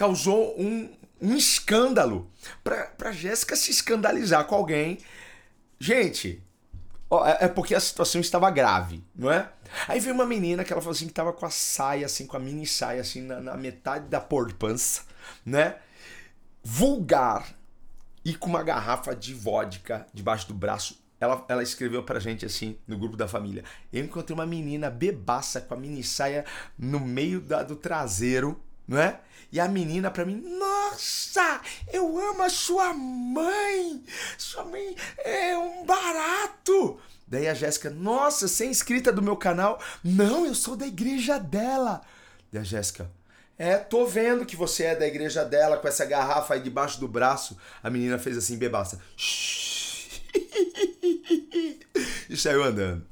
causou 0.00 0.58
um, 0.58 0.90
um 1.20 1.36
escândalo 1.36 2.30
para 2.64 2.90
a 3.04 3.12
Jéssica 3.12 3.54
se 3.54 3.70
escandalizar 3.70 4.46
com 4.46 4.54
alguém. 4.54 4.96
Gente, 5.78 6.42
ó, 7.10 7.26
é, 7.26 7.36
é 7.42 7.48
porque 7.48 7.74
a 7.74 7.80
situação 7.80 8.18
estava 8.18 8.50
grave, 8.50 9.04
não 9.14 9.30
é? 9.30 9.52
Aí 9.86 10.00
veio 10.00 10.14
uma 10.14 10.24
menina 10.24 10.64
que 10.64 10.72
ela 10.72 10.80
falou 10.80 10.96
assim 10.96 11.04
que 11.04 11.12
estava 11.12 11.34
com 11.34 11.44
a 11.44 11.50
saia, 11.50 12.06
assim, 12.06 12.26
com 12.26 12.34
a 12.34 12.40
mini 12.40 12.66
saia, 12.66 13.02
assim, 13.02 13.20
na, 13.20 13.42
na 13.42 13.56
metade 13.58 14.08
da 14.08 14.18
porpança, 14.18 15.02
né? 15.44 15.76
Vulgar 16.64 17.54
e 18.24 18.34
com 18.34 18.48
uma 18.48 18.62
garrafa 18.62 19.14
de 19.14 19.34
vodka 19.34 20.06
debaixo 20.14 20.48
do 20.48 20.54
braço 20.54 20.98
ela, 21.20 21.44
ela 21.46 21.62
escreveu 21.62 22.02
pra 22.02 22.18
gente 22.18 22.46
assim, 22.46 22.78
no 22.88 22.96
grupo 22.96 23.18
da 23.18 23.28
família. 23.28 23.62
Eu 23.92 24.02
encontrei 24.02 24.34
uma 24.34 24.46
menina 24.46 24.88
bebaça 24.88 25.60
com 25.60 25.74
a 25.74 25.76
mini 25.76 26.02
saia 26.02 26.46
no 26.78 26.98
meio 26.98 27.38
da, 27.38 27.62
do 27.62 27.76
traseiro, 27.76 28.58
não 28.90 29.00
é? 29.00 29.20
E 29.52 29.60
a 29.60 29.68
menina 29.68 30.10
pra 30.10 30.24
mim, 30.24 30.42
nossa, 30.58 31.60
eu 31.92 32.18
amo 32.18 32.42
a 32.42 32.50
sua 32.50 32.92
mãe. 32.92 34.04
Sua 34.36 34.64
mãe 34.64 34.96
é 35.18 35.56
um 35.56 35.84
barato. 35.84 37.00
Daí 37.26 37.46
a 37.46 37.54
Jéssica, 37.54 37.88
nossa, 37.88 38.48
você 38.48 38.64
é 38.64 38.68
inscrita 38.68 39.12
do 39.12 39.22
meu 39.22 39.36
canal? 39.36 39.80
Não, 40.02 40.44
eu 40.44 40.54
sou 40.56 40.74
da 40.76 40.86
igreja 40.86 41.38
dela. 41.38 42.00
Daí 42.50 42.60
a 42.60 42.64
Jéssica, 42.64 43.08
é, 43.56 43.76
tô 43.76 44.06
vendo 44.06 44.44
que 44.44 44.56
você 44.56 44.86
é 44.86 44.96
da 44.96 45.06
igreja 45.06 45.44
dela 45.44 45.76
com 45.76 45.86
essa 45.86 46.04
garrafa 46.04 46.54
aí 46.54 46.60
debaixo 46.60 46.98
do 46.98 47.06
braço. 47.06 47.56
A 47.80 47.88
menina 47.88 48.18
fez 48.18 48.36
assim, 48.36 48.58
bebaça. 48.58 49.00
E 52.28 52.36
saiu 52.36 52.62
andando. 52.62 53.04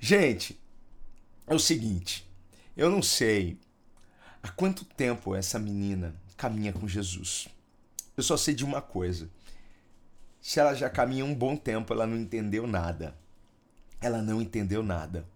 Gente, 0.00 0.60
é 1.46 1.54
o 1.54 1.58
seguinte, 1.58 2.28
eu 2.76 2.90
não 2.90 3.00
sei 3.00 3.56
há 4.44 4.48
quanto 4.50 4.84
tempo 4.84 5.34
essa 5.34 5.58
menina 5.58 6.14
caminha 6.36 6.70
com 6.70 6.86
Jesus. 6.86 7.48
Eu 8.14 8.22
só 8.22 8.36
sei 8.36 8.54
de 8.54 8.62
uma 8.62 8.82
coisa. 8.82 9.30
Se 10.38 10.60
ela 10.60 10.74
já 10.74 10.90
caminha 10.90 11.24
um 11.24 11.34
bom 11.34 11.56
tempo, 11.56 11.94
ela 11.94 12.06
não 12.06 12.18
entendeu 12.18 12.66
nada. 12.66 13.16
Ela 14.02 14.20
não 14.20 14.42
entendeu 14.42 14.82
nada. 14.82 15.26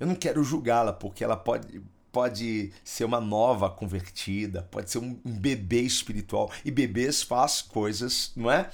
Eu 0.00 0.06
não 0.06 0.14
quero 0.14 0.42
julgá-la 0.42 0.94
porque 0.94 1.22
ela 1.22 1.36
pode 1.36 1.82
pode 2.10 2.70
ser 2.84 3.04
uma 3.04 3.20
nova 3.20 3.70
convertida, 3.70 4.68
pode 4.70 4.90
ser 4.90 4.98
um, 4.98 5.18
um 5.24 5.32
bebê 5.32 5.80
espiritual 5.80 6.52
e 6.62 6.70
bebês 6.70 7.22
faz 7.22 7.62
coisas, 7.62 8.32
não 8.36 8.50
é? 8.50 8.70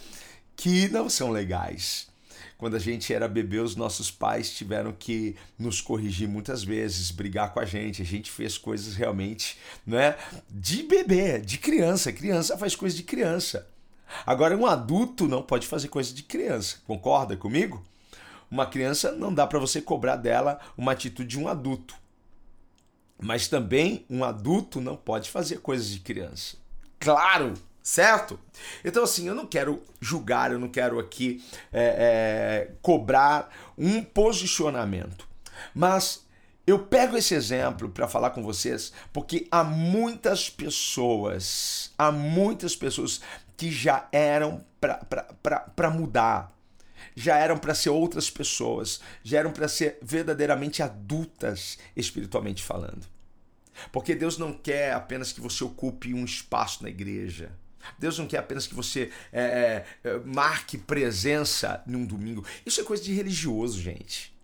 Que 0.57 0.89
não 0.89 1.09
são 1.09 1.31
legais. 1.31 2.09
Quando 2.59 2.75
a 2.75 2.81
gente 2.81 3.15
era 3.15 3.29
bebê, 3.29 3.61
os 3.61 3.77
nossos 3.77 4.11
pais 4.11 4.51
tiveram 4.51 4.93
que 4.93 5.37
nos 5.57 5.81
corrigir 5.81 6.29
muitas 6.29 6.65
vezes, 6.65 7.13
brigar 7.13 7.55
com 7.55 7.61
a 7.61 7.65
gente. 7.65 8.03
A 8.03 8.05
gente 8.05 8.33
fez 8.33 8.59
coisas 8.59 8.97
realmente, 8.97 9.57
né? 9.87 10.17
De 10.51 10.83
bebê, 10.83 11.39
de 11.39 11.57
criança. 11.57 12.13
Criança 12.13 12.59
faz 12.59 12.75
coisa 12.75 12.97
de 12.97 13.05
criança. 13.05 13.69
Agora, 14.27 14.57
um 14.57 14.67
adulto 14.67 15.29
não 15.29 15.41
pode 15.41 15.69
fazer 15.69 15.87
coisa 15.87 16.13
de 16.13 16.25
criança. 16.25 16.79
Concorda 16.85 17.37
comigo? 17.37 17.85
Uma 18.51 18.67
criança 18.67 19.13
não 19.13 19.33
dá 19.33 19.47
para 19.47 19.61
você 19.61 19.81
cobrar 19.81 20.17
dela 20.17 20.59
uma 20.77 20.91
atitude 20.91 21.29
de 21.29 21.39
um 21.39 21.47
adulto. 21.47 21.95
Mas 23.21 23.47
também 23.47 24.05
um 24.11 24.25
adulto 24.25 24.81
não 24.81 24.97
pode 24.97 25.31
fazer 25.31 25.61
coisas 25.61 25.89
de 25.89 26.01
criança. 26.01 26.57
Claro, 26.99 27.55
certo? 27.89 28.39
Então, 28.85 29.03
assim, 29.03 29.27
eu 29.27 29.35
não 29.35 29.47
quero 29.47 29.83
julgar, 29.99 30.53
eu 30.53 30.59
não 30.59 30.69
quero 30.69 30.99
aqui 30.99 31.43
é, 31.73 32.69
é, 32.69 32.73
cobrar 32.83 33.51
um 33.79 34.05
posicionamento, 34.05 35.27
mas 35.75 36.27
eu 36.67 36.81
pego 36.81 37.17
esse 37.17 37.35
exemplo 37.35 37.89
para 37.89 38.07
falar 38.07 38.31
com 38.31 38.43
vocês 38.43 38.93
porque 39.11 39.49
há 39.51 39.65
muitas 39.65 40.51
pessoas, 40.51 41.91
há 41.97 42.13
muitas 42.13 42.77
pessoas 42.77 43.23
que 43.57 43.73
já 43.73 44.07
eram 44.13 44.63
para 44.79 45.91
mudar, 45.91 46.55
já 47.17 47.39
eram 47.39 47.57
para 47.57 47.75
ser 47.75 47.89
outras 47.89 48.29
pessoas, 48.29 49.01
já 49.25 49.39
eram 49.39 49.51
para 49.51 49.67
ser 49.67 49.99
verdadeiramente 50.03 50.83
adultas 50.83 51.79
espiritualmente 51.97 52.63
falando. 52.63 53.07
Porque 53.91 54.15
Deus 54.15 54.37
não 54.37 54.53
quer 54.53 54.93
apenas 54.93 55.33
que 55.33 55.41
você 55.41 55.65
ocupe 55.65 56.13
um 56.13 56.27
espaço 56.27 56.83
na 56.83 56.91
igreja. 56.91 57.51
Deus 57.99 58.19
não 58.19 58.27
quer 58.27 58.39
apenas 58.39 58.67
que 58.67 58.75
você 58.75 59.11
é, 59.33 59.85
é, 60.05 60.19
marque 60.25 60.77
presença 60.77 61.83
num 61.87 62.05
domingo. 62.05 62.45
Isso 62.65 62.81
é 62.81 62.85
coisa 62.85 63.03
de 63.03 63.13
religioso, 63.13 63.81
gente. 63.81 64.37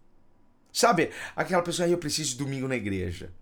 Sabe, 0.73 1.11
aquela 1.37 1.63
pessoa, 1.63 1.89
eu 1.89 1.99
preciso 1.99 2.31
de 2.31 2.39
domingo 2.39 2.67
na 2.67 2.77
igreja. 2.77 3.33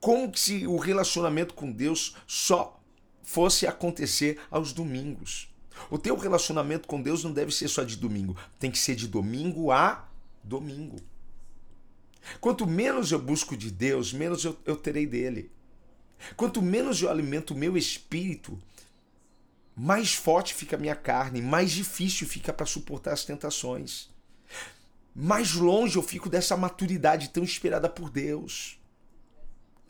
Como 0.00 0.36
se 0.36 0.66
o 0.66 0.76
relacionamento 0.76 1.54
com 1.54 1.70
Deus 1.70 2.16
só 2.26 2.80
fosse 3.22 3.66
acontecer 3.66 4.40
aos 4.50 4.72
domingos. 4.72 5.48
O 5.90 5.98
teu 5.98 6.16
relacionamento 6.16 6.88
com 6.88 7.00
Deus 7.00 7.24
não 7.24 7.32
deve 7.32 7.52
ser 7.52 7.68
só 7.68 7.82
de 7.82 7.96
domingo, 7.96 8.36
tem 8.58 8.70
que 8.70 8.78
ser 8.78 8.94
de 8.94 9.06
domingo 9.06 9.70
a 9.70 10.08
domingo. 10.42 10.96
Quanto 12.40 12.66
menos 12.66 13.10
eu 13.10 13.18
busco 13.18 13.56
de 13.56 13.70
Deus, 13.70 14.12
menos 14.12 14.44
eu, 14.44 14.56
eu 14.64 14.76
terei 14.76 15.06
dele. 15.06 15.50
Quanto 16.36 16.62
menos 16.62 17.02
eu 17.02 17.10
alimento 17.10 17.52
o 17.52 17.56
meu 17.56 17.76
espírito, 17.76 18.58
mais 19.74 20.14
forte 20.14 20.54
fica 20.54 20.76
a 20.76 20.78
minha 20.78 20.94
carne, 20.94 21.40
mais 21.40 21.70
difícil 21.70 22.26
fica 22.26 22.52
para 22.52 22.66
suportar 22.66 23.12
as 23.12 23.24
tentações. 23.24 24.10
Mais 25.14 25.54
longe 25.54 25.96
eu 25.96 26.02
fico 26.02 26.28
dessa 26.28 26.56
maturidade 26.56 27.30
tão 27.30 27.42
esperada 27.42 27.88
por 27.88 28.10
Deus. 28.10 28.78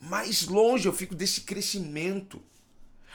Mais 0.01 0.47
longe 0.47 0.87
eu 0.87 0.93
fico 0.93 1.15
desse 1.15 1.43
crescimento. 1.43 2.43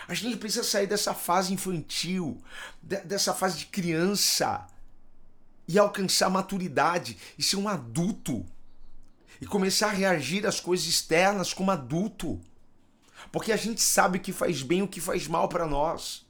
A 0.07 0.13
gente 0.13 0.38
precisa 0.38 0.63
sair 0.63 0.88
dessa 0.88 1.13
fase 1.13 1.53
infantil, 1.53 2.41
dessa 2.81 3.33
fase 3.33 3.59
de 3.59 3.65
criança 3.65 4.67
e 5.67 5.79
alcançar 5.79 6.29
maturidade 6.29 7.17
e 7.38 7.43
ser 7.43 7.57
um 7.57 7.67
adulto 7.67 8.45
e 9.41 9.45
começar 9.45 9.88
a 9.88 9.93
reagir 9.93 10.45
às 10.45 10.59
coisas 10.59 10.86
externas 10.86 11.53
como 11.53 11.71
adulto. 11.71 12.39
Porque 13.31 13.51
a 13.51 13.57
gente 13.57 13.81
sabe 13.81 14.17
o 14.17 14.21
que 14.21 14.31
faz 14.31 14.62
bem 14.62 14.79
e 14.79 14.83
o 14.83 14.88
que 14.88 15.01
faz 15.01 15.27
mal 15.27 15.50
para 15.50 15.65
nós. 15.65 16.26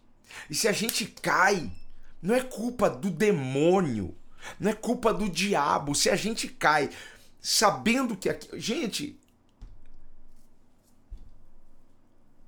E 0.49 0.55
se 0.55 0.67
a 0.67 0.71
gente 0.71 1.05
cai, 1.05 1.71
não 2.21 2.35
é 2.35 2.41
culpa 2.41 2.89
do 2.89 3.09
demônio, 3.09 4.15
não 4.59 4.71
é 4.71 4.73
culpa 4.73 5.13
do 5.13 5.29
diabo. 5.29 5.95
Se 5.95 6.09
a 6.09 6.15
gente 6.15 6.47
cai 6.47 6.89
sabendo 7.41 8.15
que 8.15 8.29
aqui, 8.29 8.59
gente, 8.59 9.19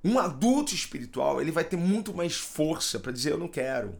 um 0.03 0.17
adulto 0.17 0.73
espiritual, 0.73 1.41
ele 1.41 1.51
vai 1.51 1.63
ter 1.63 1.77
muito 1.77 2.13
mais 2.13 2.35
força 2.35 2.99
para 2.99 3.11
dizer 3.11 3.31
eu 3.31 3.37
não 3.37 3.47
quero. 3.47 3.97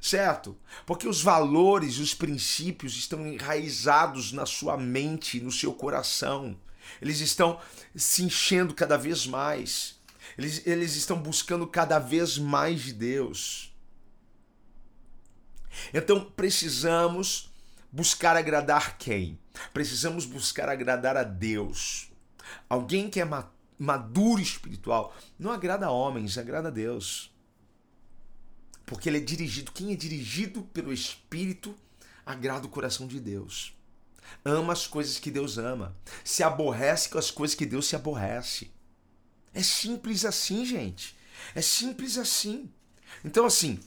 Certo? 0.00 0.56
Porque 0.86 1.08
os 1.08 1.20
valores, 1.20 1.98
os 1.98 2.14
princípios 2.14 2.96
estão 2.96 3.26
enraizados 3.26 4.30
na 4.30 4.46
sua 4.46 4.76
mente, 4.76 5.40
no 5.40 5.50
seu 5.50 5.72
coração. 5.72 6.56
Eles 7.02 7.20
estão 7.20 7.60
se 7.96 8.22
enchendo 8.22 8.74
cada 8.74 8.96
vez 8.96 9.26
mais. 9.26 9.97
Eles, 10.38 10.64
eles 10.64 10.94
estão 10.94 11.20
buscando 11.20 11.66
cada 11.66 11.98
vez 11.98 12.38
mais 12.38 12.80
de 12.82 12.92
Deus. 12.92 13.74
Então 15.92 16.24
precisamos 16.24 17.52
buscar 17.90 18.36
agradar 18.36 18.96
quem? 18.96 19.36
Precisamos 19.74 20.24
buscar 20.24 20.68
agradar 20.68 21.16
a 21.16 21.24
Deus. 21.24 22.08
Alguém 22.68 23.10
que 23.10 23.20
é 23.20 23.28
maduro 23.76 24.40
espiritual 24.40 25.14
não 25.36 25.50
agrada 25.50 25.86
a 25.86 25.90
homens, 25.90 26.38
agrada 26.38 26.68
a 26.68 26.70
Deus. 26.70 27.34
Porque 28.86 29.08
ele 29.08 29.18
é 29.18 29.20
dirigido, 29.20 29.72
quem 29.72 29.92
é 29.92 29.96
dirigido 29.96 30.62
pelo 30.62 30.92
Espírito 30.92 31.76
agrada 32.24 32.66
o 32.66 32.70
coração 32.70 33.08
de 33.08 33.18
Deus. 33.18 33.74
Ama 34.44 34.72
as 34.72 34.86
coisas 34.86 35.18
que 35.18 35.30
Deus 35.30 35.58
ama. 35.58 35.96
Se 36.22 36.42
aborrece 36.42 37.08
com 37.08 37.18
as 37.18 37.30
coisas 37.30 37.56
que 37.56 37.66
Deus 37.66 37.86
se 37.86 37.96
aborrece. 37.96 38.70
É 39.54 39.62
simples 39.62 40.24
assim, 40.24 40.64
gente. 40.64 41.16
É 41.54 41.60
simples 41.62 42.18
assim. 42.18 42.70
Então, 43.24 43.46
assim, 43.46 43.80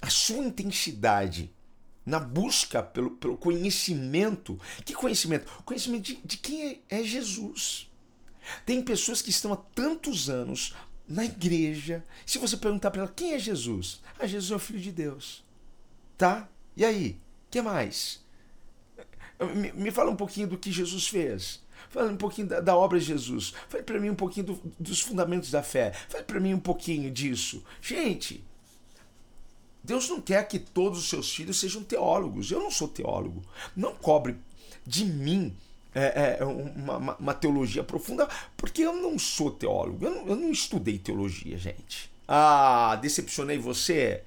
a 0.00 0.10
sua 0.10 0.38
intensidade 0.44 1.52
na 2.04 2.18
busca 2.18 2.82
pelo, 2.82 3.12
pelo 3.12 3.36
conhecimento. 3.36 4.58
Que 4.84 4.94
conhecimento? 4.94 5.50
Conhecimento 5.64 6.02
de, 6.02 6.16
de 6.16 6.36
quem 6.36 6.82
é, 6.90 7.00
é 7.00 7.04
Jesus. 7.04 7.90
Tem 8.66 8.82
pessoas 8.82 9.22
que 9.22 9.30
estão 9.30 9.52
há 9.52 9.56
tantos 9.56 10.28
anos 10.28 10.74
na 11.06 11.24
igreja. 11.24 12.04
Se 12.26 12.38
você 12.38 12.56
perguntar 12.56 12.90
para 12.90 13.02
ela 13.02 13.12
quem 13.14 13.34
é 13.34 13.38
Jesus, 13.38 14.00
ah, 14.18 14.26
Jesus 14.26 14.50
é 14.50 14.56
o 14.56 14.58
Filho 14.58 14.80
de 14.80 14.90
Deus. 14.90 15.44
Tá? 16.18 16.48
E 16.76 16.84
aí? 16.84 17.20
que 17.52 17.60
mais? 17.60 18.24
Me, 19.54 19.72
me 19.72 19.90
fala 19.90 20.10
um 20.10 20.16
pouquinho 20.16 20.48
do 20.48 20.58
que 20.58 20.72
Jesus 20.72 21.06
fez. 21.06 21.61
Fala 21.92 22.10
um 22.10 22.16
pouquinho 22.16 22.48
da, 22.48 22.58
da 22.58 22.74
obra 22.74 22.98
de 22.98 23.04
Jesus. 23.04 23.52
Fale 23.68 23.84
para 23.84 24.00
mim 24.00 24.08
um 24.08 24.14
pouquinho 24.14 24.46
do, 24.46 24.60
dos 24.80 25.00
fundamentos 25.00 25.50
da 25.50 25.62
fé. 25.62 25.92
Fale 26.08 26.24
para 26.24 26.40
mim 26.40 26.54
um 26.54 26.58
pouquinho 26.58 27.10
disso. 27.10 27.62
Gente, 27.82 28.42
Deus 29.84 30.08
não 30.08 30.18
quer 30.18 30.48
que 30.48 30.58
todos 30.58 30.98
os 31.00 31.10
seus 31.10 31.32
filhos 31.34 31.60
sejam 31.60 31.84
teólogos. 31.84 32.50
Eu 32.50 32.60
não 32.60 32.70
sou 32.70 32.88
teólogo. 32.88 33.42
Não 33.76 33.94
cobre 33.94 34.38
de 34.86 35.04
mim 35.04 35.54
é, 35.94 36.38
é, 36.40 36.44
uma, 36.44 37.14
uma, 37.16 37.34
teologia 37.34 37.84
profunda, 37.84 38.26
porque 38.56 38.80
eu 38.80 38.96
não 38.96 39.18
sou 39.18 39.50
teólogo. 39.50 40.06
Eu 40.06 40.14
não, 40.14 40.28
eu 40.28 40.36
não 40.36 40.50
estudei 40.50 40.98
teologia, 40.98 41.58
gente. 41.58 42.10
Ah, 42.26 42.98
decepcionei 43.02 43.58
você? 43.58 44.22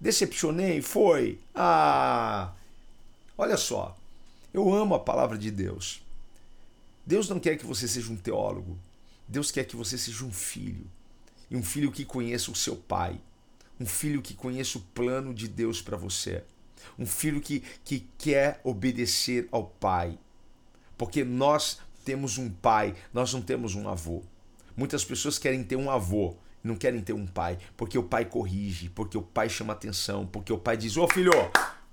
Decepcionei? 0.00 0.82
Foi? 0.82 1.38
Ah, 1.54 2.50
olha 3.36 3.56
só. 3.56 3.96
Eu 4.52 4.74
amo 4.74 4.96
a 4.96 4.98
palavra 4.98 5.38
de 5.38 5.52
Deus. 5.52 6.02
Deus 7.08 7.28
não 7.28 7.40
quer 7.40 7.56
que 7.56 7.66
você 7.66 7.88
seja 7.88 8.12
um 8.12 8.16
teólogo. 8.16 8.78
Deus 9.26 9.50
quer 9.50 9.64
que 9.64 9.74
você 9.74 9.98
seja 9.98 10.24
um 10.24 10.32
filho. 10.32 10.86
E 11.50 11.56
um 11.56 11.62
filho 11.62 11.90
que 11.90 12.04
conheça 12.04 12.52
o 12.52 12.54
seu 12.54 12.76
pai 12.76 13.20
um 13.80 13.86
filho 13.86 14.20
que 14.20 14.34
conheça 14.34 14.78
o 14.78 14.80
plano 14.80 15.32
de 15.32 15.46
Deus 15.46 15.80
para 15.80 15.96
você. 15.96 16.42
Um 16.98 17.06
filho 17.06 17.40
que, 17.40 17.62
que 17.84 18.06
quer 18.18 18.60
obedecer 18.64 19.48
ao 19.52 19.64
pai. 19.64 20.18
Porque 20.96 21.24
nós 21.24 21.78
temos 22.04 22.38
um 22.38 22.50
pai, 22.50 22.94
nós 23.12 23.32
não 23.32 23.40
temos 23.40 23.74
um 23.74 23.88
avô. 23.88 24.22
Muitas 24.76 25.04
pessoas 25.04 25.38
querem 25.38 25.62
ter 25.62 25.76
um 25.76 25.90
avô, 25.90 26.36
não 26.62 26.76
querem 26.76 27.00
ter 27.00 27.12
um 27.12 27.26
pai, 27.26 27.58
porque 27.76 27.98
o 27.98 28.02
pai 28.02 28.24
corrige, 28.24 28.88
porque 28.88 29.16
o 29.16 29.22
pai 29.22 29.48
chama 29.48 29.72
atenção, 29.72 30.26
porque 30.26 30.52
o 30.52 30.58
pai 30.58 30.76
diz: 30.76 30.96
Ô 30.96 31.06
filho, 31.08 31.32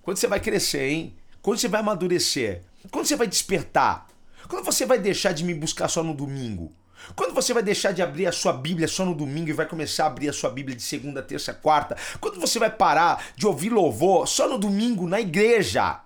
quando 0.01 0.17
você 0.17 0.28
vai 0.28 0.39
crescer, 0.39 0.88
hein? 0.89 1.15
Quando 1.41 1.60
você 1.60 1.67
vai 1.67 1.82
amadurecer? 1.82 2.63
Quando 2.91 3.06
você 3.06 3.15
vai 3.15 3.28
despertar? 3.28 4.08
Quando 4.47 4.63
você 4.63 4.86
vai 4.86 4.99
deixar 4.99 5.34
de 5.34 5.43
me 5.43 5.53
buscar 5.53 5.88
só 5.88 6.03
no 6.03 6.13
domingo? 6.13 6.71
Quando 7.15 7.34
você 7.34 7.53
vai 7.53 7.62
deixar 7.62 7.91
de 7.91 8.01
abrir 8.01 8.25
a 8.25 8.31
sua 8.31 8.53
Bíblia 8.53 8.88
só 8.88 9.05
no 9.05 9.13
domingo 9.13 9.49
e 9.49 9.53
vai 9.53 9.67
começar 9.67 10.05
a 10.05 10.08
abrir 10.08 10.29
a 10.29 10.34
sua 10.34 10.49
Bíblia 10.49 10.75
de 10.75 10.81
segunda, 10.81 11.21
terça, 11.21 11.53
quarta? 11.53 11.95
Quando 12.19 12.39
você 12.39 12.58
vai 12.58 12.69
parar 12.69 13.23
de 13.36 13.45
ouvir 13.45 13.69
louvor 13.69 14.27
só 14.27 14.47
no 14.47 14.58
domingo 14.58 15.08
na 15.08 15.19
igreja? 15.19 16.01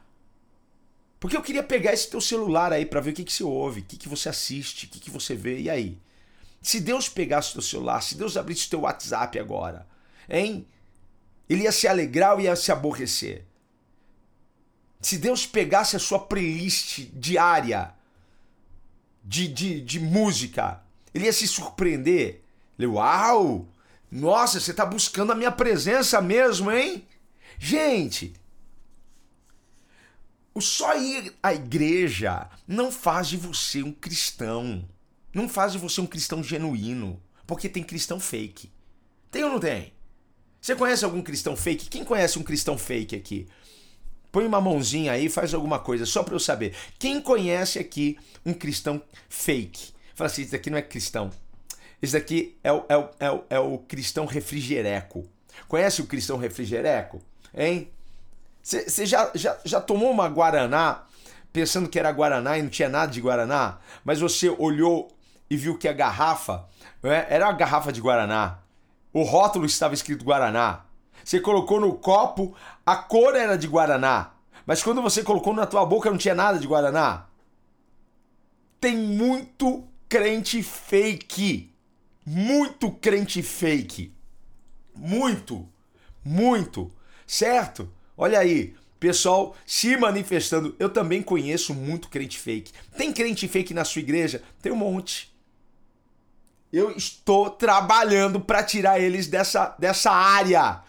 Porque 1.19 1.35
eu 1.35 1.41
queria 1.41 1.63
pegar 1.63 1.93
esse 1.93 2.09
teu 2.09 2.21
celular 2.21 2.71
aí 2.71 2.85
para 2.85 3.01
ver 3.01 3.11
o 3.11 3.13
que, 3.13 3.23
que 3.23 3.33
você 3.33 3.43
ouve, 3.43 3.81
o 3.81 3.83
que, 3.83 3.97
que 3.97 4.09
você 4.09 4.29
assiste, 4.29 4.85
o 4.85 4.89
que, 4.89 4.99
que 4.99 5.11
você 5.11 5.35
vê, 5.35 5.59
e 5.59 5.69
aí? 5.69 5.97
Se 6.61 6.79
Deus 6.79 7.07
pegasse 7.07 7.51
o 7.51 7.53
teu 7.53 7.61
celular, 7.61 8.01
se 8.01 8.15
Deus 8.15 8.35
abrisse 8.35 8.67
o 8.67 8.69
teu 8.69 8.81
WhatsApp 8.81 9.37
agora, 9.39 9.87
hein? 10.29 10.65
Ele 11.49 11.63
ia 11.63 11.71
se 11.71 11.87
alegrar 11.87 12.35
ou 12.35 12.41
ia 12.41 12.55
se 12.55 12.71
aborrecer? 12.71 13.45
Se 15.01 15.17
Deus 15.17 15.45
pegasse 15.45 15.95
a 15.95 15.99
sua 15.99 16.19
playlist 16.19 17.09
diária 17.13 17.93
de, 19.23 19.47
de, 19.47 19.81
de 19.81 19.99
música, 19.99 20.81
ele 21.13 21.25
ia 21.25 21.33
se 21.33 21.47
surpreender. 21.47 22.43
Ele, 22.77 22.87
uau! 22.87 23.67
Nossa, 24.11 24.59
você 24.59 24.71
está 24.71 24.85
buscando 24.85 25.31
a 25.31 25.35
minha 25.35 25.51
presença 25.51 26.21
mesmo, 26.21 26.71
hein? 26.71 27.05
Gente, 27.59 28.33
o 30.53 30.61
só 30.61 30.97
ir 30.97 31.33
à 31.43 31.53
igreja 31.53 32.49
não 32.67 32.91
faz 32.91 33.27
de 33.27 33.37
você 33.37 33.83
um 33.83 33.91
cristão. 33.91 34.87
Não 35.33 35.47
faz 35.47 35.73
de 35.73 35.77
você 35.77 36.01
um 36.01 36.07
cristão 36.07 36.43
genuíno. 36.43 37.21
Porque 37.45 37.69
tem 37.69 37.83
cristão 37.83 38.19
fake. 38.19 38.71
Tem 39.31 39.43
ou 39.43 39.51
não 39.51 39.59
tem? 39.59 39.93
Você 40.59 40.75
conhece 40.75 41.05
algum 41.05 41.21
cristão 41.21 41.55
fake? 41.55 41.87
Quem 41.87 42.03
conhece 42.03 42.37
um 42.37 42.43
cristão 42.43 42.77
fake 42.77 43.15
aqui? 43.15 43.47
Põe 44.31 44.45
uma 44.45 44.61
mãozinha 44.61 45.11
aí, 45.11 45.27
faz 45.29 45.53
alguma 45.53 45.79
coisa, 45.79 46.05
só 46.05 46.23
para 46.23 46.35
eu 46.35 46.39
saber. 46.39 46.75
Quem 46.97 47.19
conhece 47.19 47.79
aqui 47.79 48.17
um 48.45 48.53
cristão 48.53 49.01
fake? 49.27 49.93
Fala 50.13 50.29
assim, 50.29 50.43
isso 50.43 50.51
daqui 50.51 50.69
não 50.69 50.77
é 50.77 50.81
cristão. 50.81 51.31
Esse 52.01 52.13
daqui 52.13 52.57
é 52.63 52.71
o, 52.71 52.85
é 52.87 52.97
o, 52.97 53.09
é 53.19 53.31
o, 53.31 53.43
é 53.49 53.59
o 53.59 53.77
cristão 53.79 54.25
refrigereco. 54.25 55.27
Conhece 55.67 56.01
o 56.01 56.05
cristão 56.05 56.37
refrigereco? 56.37 57.21
Hein? 57.53 57.89
Você 58.61 59.05
já, 59.05 59.31
já, 59.33 59.57
já 59.65 59.81
tomou 59.81 60.11
uma 60.11 60.27
Guaraná 60.27 61.03
pensando 61.51 61.89
que 61.89 61.97
era 61.97 62.11
Guaraná 62.11 62.57
e 62.57 62.61
não 62.61 62.69
tinha 62.69 62.87
nada 62.87 63.11
de 63.11 63.19
Guaraná? 63.19 63.79
Mas 64.03 64.19
você 64.19 64.49
olhou 64.49 65.09
e 65.49 65.57
viu 65.57 65.77
que 65.77 65.87
a 65.87 65.93
garrafa 65.93 66.65
né, 67.01 67.25
era 67.29 67.47
uma 67.47 67.53
garrafa 67.53 67.91
de 67.91 67.99
Guaraná. 67.99 68.59
O 69.11 69.23
rótulo 69.23 69.65
estava 69.65 69.93
escrito 69.93 70.23
Guaraná. 70.23 70.85
Você 71.23 71.39
colocou 71.39 71.79
no 71.79 71.93
copo, 71.93 72.55
a 72.85 72.95
cor 72.95 73.35
era 73.35 73.57
de 73.57 73.67
guaraná. 73.67 74.31
Mas 74.65 74.83
quando 74.83 75.01
você 75.01 75.23
colocou 75.23 75.53
na 75.53 75.65
tua 75.65 75.85
boca 75.85 76.11
não 76.11 76.17
tinha 76.17 76.35
nada 76.35 76.59
de 76.59 76.67
guaraná. 76.67 77.25
tem 78.79 78.95
muito 78.95 79.87
crente 80.07 80.61
fake. 80.63 81.73
Muito 82.25 82.91
crente 82.91 83.41
fake. 83.41 84.13
Muito. 84.95 85.67
Muito. 86.23 86.91
Certo? 87.25 87.91
Olha 88.17 88.39
aí, 88.39 88.75
pessoal 88.99 89.55
se 89.65 89.95
manifestando. 89.97 90.75
Eu 90.77 90.89
também 90.89 91.21
conheço 91.21 91.73
muito 91.73 92.09
crente 92.09 92.37
fake. 92.37 92.73
Tem 92.97 93.13
crente 93.13 93.47
fake 93.47 93.73
na 93.73 93.85
sua 93.85 94.01
igreja? 94.01 94.43
Tem 94.61 94.71
um 94.71 94.75
monte. 94.75 95.33
Eu 96.71 96.91
estou 96.91 97.49
trabalhando 97.49 98.39
para 98.39 98.63
tirar 98.63 98.99
eles 98.99 99.25
dessa, 99.25 99.75
dessa 99.79 100.11
área, 100.11 100.83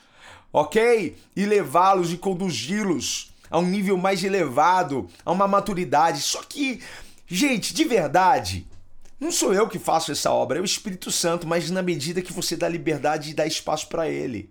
ok? 0.53 1.17
E 1.35 1.45
levá-los 1.45 2.13
e 2.13 2.17
conduzi-los 2.17 3.31
a 3.51 3.59
um 3.59 3.67
nível 3.67 3.97
mais 3.97 4.23
elevado, 4.23 5.09
a 5.25 5.33
uma 5.33 5.49
maturidade. 5.49 6.21
Só 6.21 6.43
que, 6.43 6.81
gente, 7.27 7.75
de 7.75 7.85
verdade, 7.85 8.67
não 9.19 9.33
sou 9.33 9.53
eu 9.53 9.69
que 9.69 9.79
faço 9.79 10.13
essa 10.13 10.31
obra, 10.31 10.59
é 10.59 10.63
o 10.63 10.65
Espírito 10.65 11.11
Santo, 11.11 11.47
mas 11.47 11.71
na 11.71 11.83
medida 11.83 12.23
que 12.23 12.33
você 12.33 12.57
dá 12.57 12.69
liberdade 12.69 13.31
e 13.31 13.35
dá 13.35 13.47
espaço 13.47 13.89
para 13.89 14.09
ele. 14.09 14.51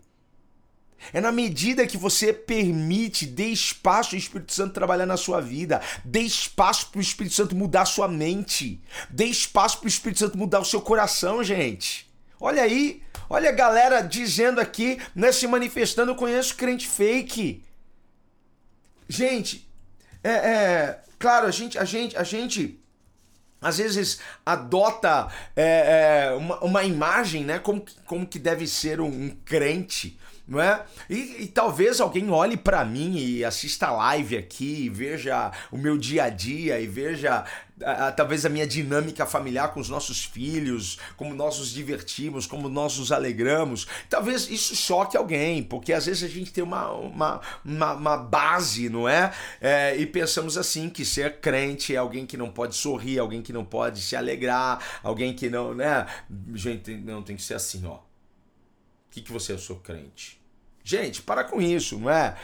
É 1.13 1.21
na 1.21 1.31
medida 1.31 1.87
que 1.87 1.97
você 1.97 2.33
permite, 2.33 3.25
dê 3.25 3.47
espaço 3.47 4.15
ao 4.15 4.19
Espírito 4.19 4.53
Santo 4.53 4.73
trabalhar 4.73 5.05
na 5.05 5.17
sua 5.17 5.39
vida, 5.39 5.81
dê 6.03 6.19
espaço 6.19 6.87
para 6.87 6.99
o 6.99 7.01
Espírito 7.01 7.35
Santo 7.35 7.55
mudar 7.55 7.83
a 7.83 7.85
sua 7.85 8.07
mente, 8.07 8.81
dê 9.09 9.25
espaço 9.25 9.77
para 9.77 9.85
o 9.85 9.89
Espírito 9.89 10.19
Santo 10.19 10.37
mudar 10.37 10.59
o 10.59 10.65
seu 10.65 10.81
coração, 10.81 11.43
gente. 11.43 12.09
Olha 12.39 12.63
aí, 12.63 13.01
olha 13.29 13.49
a 13.49 13.53
galera 13.53 14.01
dizendo 14.01 14.59
aqui, 14.59 14.99
né, 15.15 15.31
se 15.31 15.47
manifestando, 15.47 16.11
eu 16.11 16.15
conheço 16.15 16.55
crente 16.55 16.87
fake. 16.87 17.63
Gente, 19.07 19.69
é, 20.23 20.31
é 20.31 20.99
claro, 21.17 21.47
a 21.47 21.51
gente, 21.51 21.77
a 21.77 21.85
gente, 21.85 22.17
a 22.17 22.23
gente 22.23 22.79
às 23.61 23.77
vezes 23.77 24.19
adota 24.45 25.27
é, 25.55 26.27
é, 26.27 26.31
uma, 26.33 26.59
uma 26.63 26.83
imagem, 26.83 27.43
né, 27.43 27.59
como, 27.59 27.85
como 28.05 28.25
que 28.25 28.39
deve 28.39 28.65
ser 28.67 29.01
um, 29.01 29.07
um 29.07 29.29
crente 29.45 30.17
não 30.49 30.59
é? 30.59 30.83
E, 31.07 31.43
e 31.43 31.47
talvez 31.47 32.01
alguém 32.01 32.31
olhe 32.31 32.57
para 32.57 32.83
mim 32.83 33.15
e 33.15 33.45
assista 33.45 33.87
a 33.87 33.91
live 33.91 34.35
aqui, 34.35 34.89
veja 34.89 35.51
o 35.71 35.77
meu 35.77 35.95
dia 35.95 36.23
a 36.23 36.29
dia 36.29 36.79
e 36.79 36.87
veja 36.87 37.45
a, 37.83 38.07
a, 38.07 38.11
talvez 38.11 38.45
a 38.45 38.49
minha 38.49 38.67
dinâmica 38.67 39.25
familiar 39.25 39.73
com 39.73 39.79
os 39.79 39.89
nossos 39.89 40.23
filhos, 40.23 40.97
como 41.15 41.33
nós 41.33 41.59
nos 41.59 41.71
divertimos, 41.71 42.45
como 42.45 42.69
nós 42.69 42.97
nos 42.97 43.11
alegramos. 43.11 43.87
Talvez 44.09 44.49
isso 44.49 44.75
choque 44.75 45.15
alguém, 45.17 45.63
porque 45.63 45.93
às 45.93 46.05
vezes 46.05 46.23
a 46.23 46.27
gente 46.27 46.51
tem 46.51 46.63
uma, 46.63 46.91
uma, 46.91 47.41
uma, 47.63 47.93
uma 47.93 48.17
base, 48.17 48.89
não 48.89 49.07
é? 49.07 49.31
é? 49.61 49.95
E 49.97 50.05
pensamos 50.05 50.57
assim, 50.57 50.89
que 50.89 51.05
ser 51.05 51.39
crente 51.39 51.93
é 51.93 51.97
alguém 51.97 52.25
que 52.25 52.37
não 52.37 52.49
pode 52.49 52.75
sorrir, 52.75 53.19
alguém 53.19 53.41
que 53.41 53.53
não 53.53 53.65
pode 53.65 54.01
se 54.01 54.15
alegrar, 54.15 54.79
alguém 55.03 55.33
que 55.33 55.49
não, 55.49 55.73
né? 55.73 56.05
Gente, 56.53 56.95
não 56.95 57.21
tem 57.21 57.35
que 57.35 57.43
ser 57.43 57.55
assim, 57.55 57.85
ó. 57.85 57.95
O 57.95 59.11
que, 59.11 59.21
que 59.21 59.31
você 59.31 59.53
é? 59.53 59.55
Eu 59.55 59.59
sou 59.59 59.77
crente. 59.77 60.39
Gente, 60.83 61.21
para 61.21 61.43
com 61.43 61.61
isso, 61.61 61.97
não 61.97 62.09
é? 62.09 62.35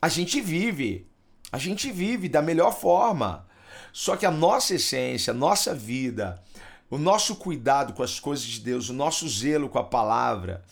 A 0.00 0.08
gente 0.08 0.40
vive, 0.40 1.06
a 1.50 1.58
gente 1.58 1.90
vive 1.90 2.28
da 2.28 2.42
melhor 2.42 2.72
forma. 2.72 3.46
Só 3.94 4.16
que 4.16 4.26
a 4.26 4.30
nossa 4.30 4.74
essência, 4.74 5.30
a 5.30 5.34
nossa 5.34 5.72
vida, 5.72 6.42
o 6.90 6.98
nosso 6.98 7.36
cuidado 7.36 7.92
com 7.92 8.02
as 8.02 8.18
coisas 8.18 8.44
de 8.44 8.58
Deus, 8.58 8.88
o 8.88 8.92
nosso 8.92 9.28
zelo 9.28 9.68
com 9.68 9.78
a 9.78 9.84
palavra, 9.84 10.64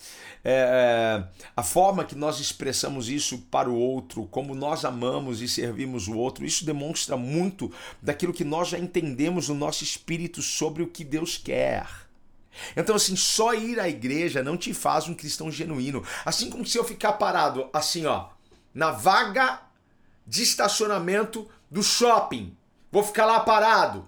é, 0.44 1.22
a 1.56 1.62
forma 1.62 2.04
que 2.04 2.16
nós 2.16 2.40
expressamos 2.40 3.08
isso 3.08 3.38
para 3.48 3.70
o 3.70 3.78
outro, 3.78 4.26
como 4.26 4.56
nós 4.56 4.84
amamos 4.84 5.40
e 5.40 5.46
servimos 5.46 6.08
o 6.08 6.16
outro, 6.16 6.44
isso 6.44 6.66
demonstra 6.66 7.16
muito 7.16 7.72
daquilo 8.02 8.32
que 8.32 8.42
nós 8.42 8.70
já 8.70 8.78
entendemos 8.78 9.48
no 9.48 9.54
nosso 9.54 9.84
espírito 9.84 10.42
sobre 10.42 10.82
o 10.82 10.88
que 10.88 11.04
Deus 11.04 11.38
quer. 11.38 11.86
Então, 12.76 12.96
assim, 12.96 13.14
só 13.14 13.54
ir 13.54 13.78
à 13.78 13.88
igreja 13.88 14.42
não 14.42 14.56
te 14.56 14.74
faz 14.74 15.08
um 15.08 15.14
cristão 15.14 15.48
genuíno. 15.48 16.04
Assim 16.24 16.50
como 16.50 16.66
se 16.66 16.76
eu 16.76 16.82
ficar 16.82 17.12
parado, 17.12 17.70
assim, 17.72 18.04
ó, 18.04 18.30
na 18.74 18.90
vaga 18.90 19.60
de 20.26 20.42
estacionamento 20.42 21.48
do 21.70 21.84
shopping. 21.84 22.56
Vou 22.92 23.02
ficar 23.02 23.24
lá 23.24 23.40
parado. 23.40 24.06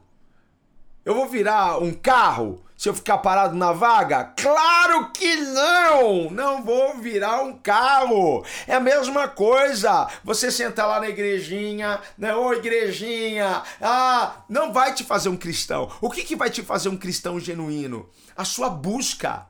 Eu 1.06 1.14
vou 1.14 1.26
virar 1.26 1.82
um 1.82 1.92
carro 1.92 2.62
se 2.76 2.86
eu 2.86 2.94
ficar 2.94 3.16
parado 3.18 3.56
na 3.56 3.72
vaga? 3.72 4.34
Claro 4.36 5.10
que 5.10 5.36
não! 5.36 6.30
Não 6.30 6.62
vou 6.62 6.98
virar 6.98 7.42
um 7.42 7.56
carro. 7.56 8.44
É 8.66 8.74
a 8.74 8.80
mesma 8.80 9.26
coisa. 9.26 10.06
Você 10.22 10.50
sentar 10.50 10.86
lá 10.86 11.00
na 11.00 11.08
igrejinha, 11.08 11.98
né? 12.18 12.36
Ô 12.36 12.52
igrejinha, 12.52 13.62
ah, 13.80 14.44
não 14.50 14.70
vai 14.70 14.92
te 14.92 15.02
fazer 15.02 15.30
um 15.30 15.36
cristão. 15.36 15.90
O 15.98 16.10
que, 16.10 16.22
que 16.22 16.36
vai 16.36 16.50
te 16.50 16.62
fazer 16.62 16.90
um 16.90 16.96
cristão 16.98 17.40
genuíno? 17.40 18.10
A 18.36 18.44
sua 18.44 18.68
busca, 18.68 19.46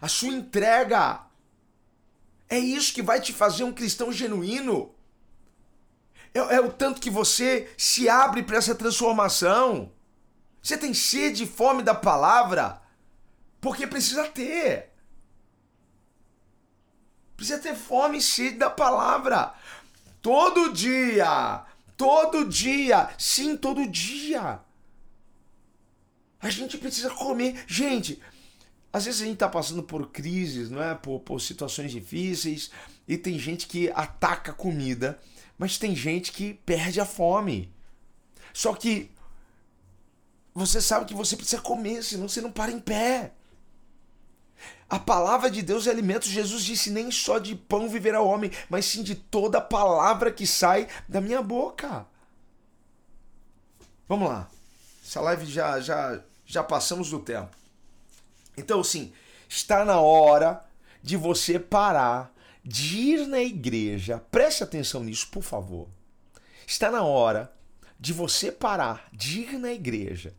a 0.00 0.08
sua 0.08 0.30
entrega. 0.30 1.20
É 2.48 2.58
isso 2.58 2.94
que 2.94 3.02
vai 3.02 3.20
te 3.20 3.34
fazer 3.34 3.64
um 3.64 3.72
cristão 3.72 4.10
genuíno. 4.10 4.94
É, 6.38 6.56
é 6.56 6.60
o 6.60 6.70
tanto 6.70 7.00
que 7.00 7.10
você 7.10 7.70
se 7.76 8.08
abre 8.08 8.42
para 8.42 8.56
essa 8.56 8.74
transformação. 8.74 9.90
Você 10.62 10.76
tem 10.76 10.94
sede 10.94 11.44
e 11.44 11.46
fome 11.46 11.82
da 11.82 11.94
palavra? 11.94 12.80
Porque 13.60 13.86
precisa 13.86 14.24
ter. 14.28 14.90
Precisa 17.36 17.58
ter 17.58 17.74
fome 17.74 18.18
e 18.18 18.22
sede 18.22 18.56
da 18.56 18.70
palavra. 18.70 19.54
Todo 20.20 20.72
dia. 20.72 21.64
Todo 21.96 22.44
dia. 22.44 23.10
Sim, 23.18 23.56
todo 23.56 23.86
dia. 23.86 24.60
A 26.40 26.50
gente 26.50 26.78
precisa 26.78 27.10
comer. 27.10 27.64
Gente, 27.66 28.20
às 28.92 29.04
vezes 29.04 29.22
a 29.22 29.24
gente 29.24 29.34
está 29.34 29.48
passando 29.48 29.82
por 29.82 30.10
crises, 30.10 30.70
não 30.70 30.82
é? 30.82 30.94
Por, 30.94 31.20
por 31.20 31.40
situações 31.40 31.90
difíceis. 31.90 32.70
E 33.06 33.16
tem 33.16 33.38
gente 33.38 33.66
que 33.66 33.90
ataca 33.94 34.52
a 34.52 34.54
comida. 34.54 35.20
Mas 35.58 35.76
tem 35.76 35.94
gente 35.94 36.32
que 36.32 36.54
perde 36.54 37.00
a 37.00 37.04
fome. 37.04 37.72
Só 38.52 38.72
que 38.74 39.10
você 40.54 40.80
sabe 40.80 41.06
que 41.06 41.14
você 41.14 41.36
precisa 41.36 41.60
comer, 41.60 42.02
senão 42.02 42.28
você 42.28 42.40
não 42.40 42.50
para 42.50 42.70
em 42.70 42.80
pé. 42.80 43.32
A 44.88 44.98
palavra 44.98 45.50
de 45.50 45.60
Deus 45.60 45.86
é 45.86 45.90
alimento. 45.90 46.26
Jesus 46.26 46.64
disse: 46.64 46.90
nem 46.90 47.10
só 47.10 47.38
de 47.38 47.54
pão 47.54 47.88
viverá 47.88 48.22
o 48.22 48.26
homem, 48.26 48.50
mas 48.70 48.86
sim 48.86 49.02
de 49.02 49.14
toda 49.14 49.60
palavra 49.60 50.32
que 50.32 50.46
sai 50.46 50.88
da 51.08 51.20
minha 51.20 51.42
boca. 51.42 52.06
Vamos 54.08 54.28
lá. 54.28 54.48
Essa 55.04 55.20
live 55.20 55.44
já, 55.46 55.78
já, 55.80 56.20
já 56.46 56.62
passamos 56.62 57.10
do 57.10 57.18
tempo. 57.18 57.54
Então, 58.56 58.82
sim, 58.82 59.12
está 59.48 59.84
na 59.84 60.00
hora 60.00 60.64
de 61.02 61.16
você 61.16 61.58
parar, 61.58 62.32
de 62.64 62.98
ir 62.98 63.26
na 63.26 63.40
igreja. 63.40 64.22
Preste 64.30 64.62
atenção 64.62 65.02
nisso, 65.04 65.28
por 65.30 65.42
favor. 65.42 65.88
Está 66.66 66.90
na 66.90 67.02
hora 67.02 67.52
de 67.98 68.12
você 68.12 68.52
parar, 68.52 69.08
de 69.12 69.40
ir 69.40 69.58
na 69.58 69.72
igreja 69.72 70.34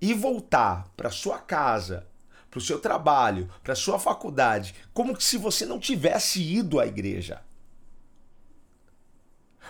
e 0.00 0.12
voltar 0.12 0.88
para 0.96 1.10
sua 1.10 1.38
casa, 1.38 2.06
para 2.50 2.58
o 2.58 2.62
seu 2.62 2.78
trabalho, 2.78 3.50
para 3.62 3.74
sua 3.74 3.98
faculdade, 3.98 4.74
como 4.92 5.18
se 5.20 5.36
você 5.36 5.64
não 5.64 5.80
tivesse 5.80 6.40
ido 6.42 6.78
à 6.78 6.86
igreja. 6.86 7.42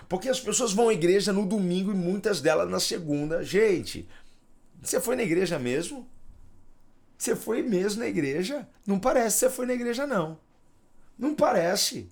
Porque 0.09 0.29
as 0.29 0.41
pessoas 0.41 0.73
vão 0.73 0.89
à 0.89 0.93
igreja 0.93 1.33
no 1.33 1.47
domingo 1.47 1.93
e 1.93 1.95
muitas 1.95 2.41
delas 2.41 2.69
na 2.69 2.81
segunda. 2.81 3.43
Gente, 3.43 4.09
você 4.83 5.01
foi 5.01 5.17
na 5.17 5.23
igreja 5.23 5.59
mesmo? 5.59 6.09
Você 7.17 7.35
foi 7.35 7.63
mesmo 7.63 8.01
na 8.01 8.09
igreja? 8.09 8.69
Não 8.87 8.99
parece 8.99 9.37
que 9.37 9.41
você 9.41 9.51
foi 9.51 9.67
na 9.67 9.73
igreja, 9.73 10.07
não. 10.07 10.39
Não 11.19 11.35
parece. 11.35 12.09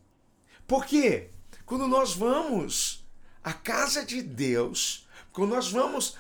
Por 0.67 0.87
quê? 0.87 1.31
Quando 1.67 1.87
nós 1.87 2.15
vamos 2.15 3.05
à 3.43 3.53
casa 3.53 4.05
de 4.05 4.23
Deus, 4.23 5.07
quando 5.33 5.51
nós 5.51 5.71
vamos 5.71 6.17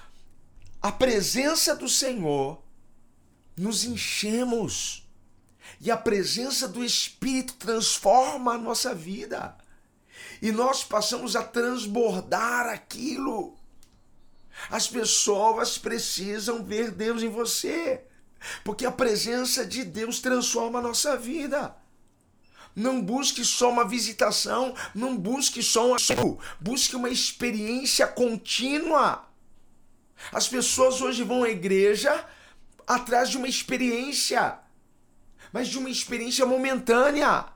a 0.81 0.90
presença 0.90 1.77
do 1.77 1.88
Senhor, 1.88 2.61
nos 3.57 3.85
enchemos. 3.85 5.07
E 5.81 5.90
a 5.90 5.97
presença 5.97 6.68
do 6.68 6.85
Espírito 6.85 7.55
transforma 7.55 8.55
a 8.55 8.59
nossa 8.59 8.95
vida. 8.95 9.57
E 10.40 10.51
nós 10.51 10.83
passamos 10.83 11.37
a 11.37 11.42
transbordar 11.42 12.66
aquilo. 12.66 13.57
As 14.71 14.88
pessoas 14.88 15.79
precisam 15.79 16.64
ver 16.64 16.90
Deus 16.90 17.23
em 17.23 17.29
você, 17.29 18.05
porque 18.64 18.85
a 18.85 18.92
presença 18.92 19.64
de 19.64 19.85
Deus 19.85 20.21
transforma 20.21 20.79
a 20.79 20.83
nossa 20.83 21.16
vida. 21.16 21.75
Não 22.75 23.03
busque 23.03 23.45
só 23.45 23.71
uma 23.71 23.87
visitação, 23.87 24.75
não 24.95 25.17
busque 25.17 25.63
só 25.63 25.93
um 25.93 25.97
busque 26.61 26.97
uma 26.97 27.11
experiência 27.11 28.07
contínua. 28.07 29.29
As 30.33 30.49
pessoas 30.49 31.01
hoje 31.01 31.23
vão 31.23 31.43
à 31.43 31.51
igreja 31.51 32.25
atrás 32.87 33.29
de 33.31 33.37
uma 33.37 33.49
experiência, 33.49 34.59
mas 35.53 35.69
de 35.69 35.79
uma 35.79 35.91
experiência 35.91 36.47
momentânea. 36.47 37.47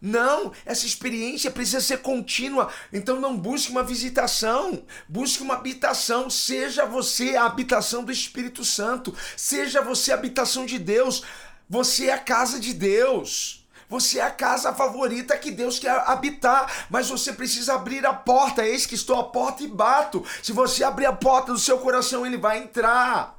Não, 0.00 0.52
essa 0.66 0.84
experiência 0.84 1.48
precisa 1.48 1.80
ser 1.80 1.98
contínua. 1.98 2.72
Então 2.92 3.20
não 3.20 3.36
busque 3.36 3.70
uma 3.70 3.84
visitação, 3.84 4.84
busque 5.08 5.42
uma 5.42 5.54
habitação. 5.54 6.28
Seja 6.28 6.84
você 6.84 7.36
a 7.36 7.44
habitação 7.44 8.04
do 8.04 8.10
Espírito 8.10 8.64
Santo, 8.64 9.16
seja 9.36 9.80
você 9.80 10.10
a 10.10 10.16
habitação 10.16 10.66
de 10.66 10.78
Deus. 10.78 11.22
Você 11.68 12.06
é 12.06 12.14
a 12.14 12.18
casa 12.18 12.58
de 12.58 12.74
Deus. 12.74 13.61
Você 13.92 14.20
é 14.20 14.22
a 14.22 14.30
casa 14.30 14.72
favorita 14.72 15.36
que 15.36 15.50
Deus 15.50 15.78
quer 15.78 15.90
habitar, 16.06 16.86
mas 16.88 17.10
você 17.10 17.30
precisa 17.30 17.74
abrir 17.74 18.06
a 18.06 18.14
porta. 18.14 18.66
Eis 18.66 18.86
que 18.86 18.94
estou 18.94 19.20
à 19.20 19.24
porta 19.24 19.62
e 19.62 19.68
bato. 19.68 20.24
Se 20.42 20.50
você 20.50 20.82
abrir 20.82 21.04
a 21.04 21.12
porta 21.12 21.52
do 21.52 21.58
seu 21.58 21.78
coração, 21.78 22.24
ele 22.24 22.38
vai 22.38 22.56
entrar. 22.56 23.38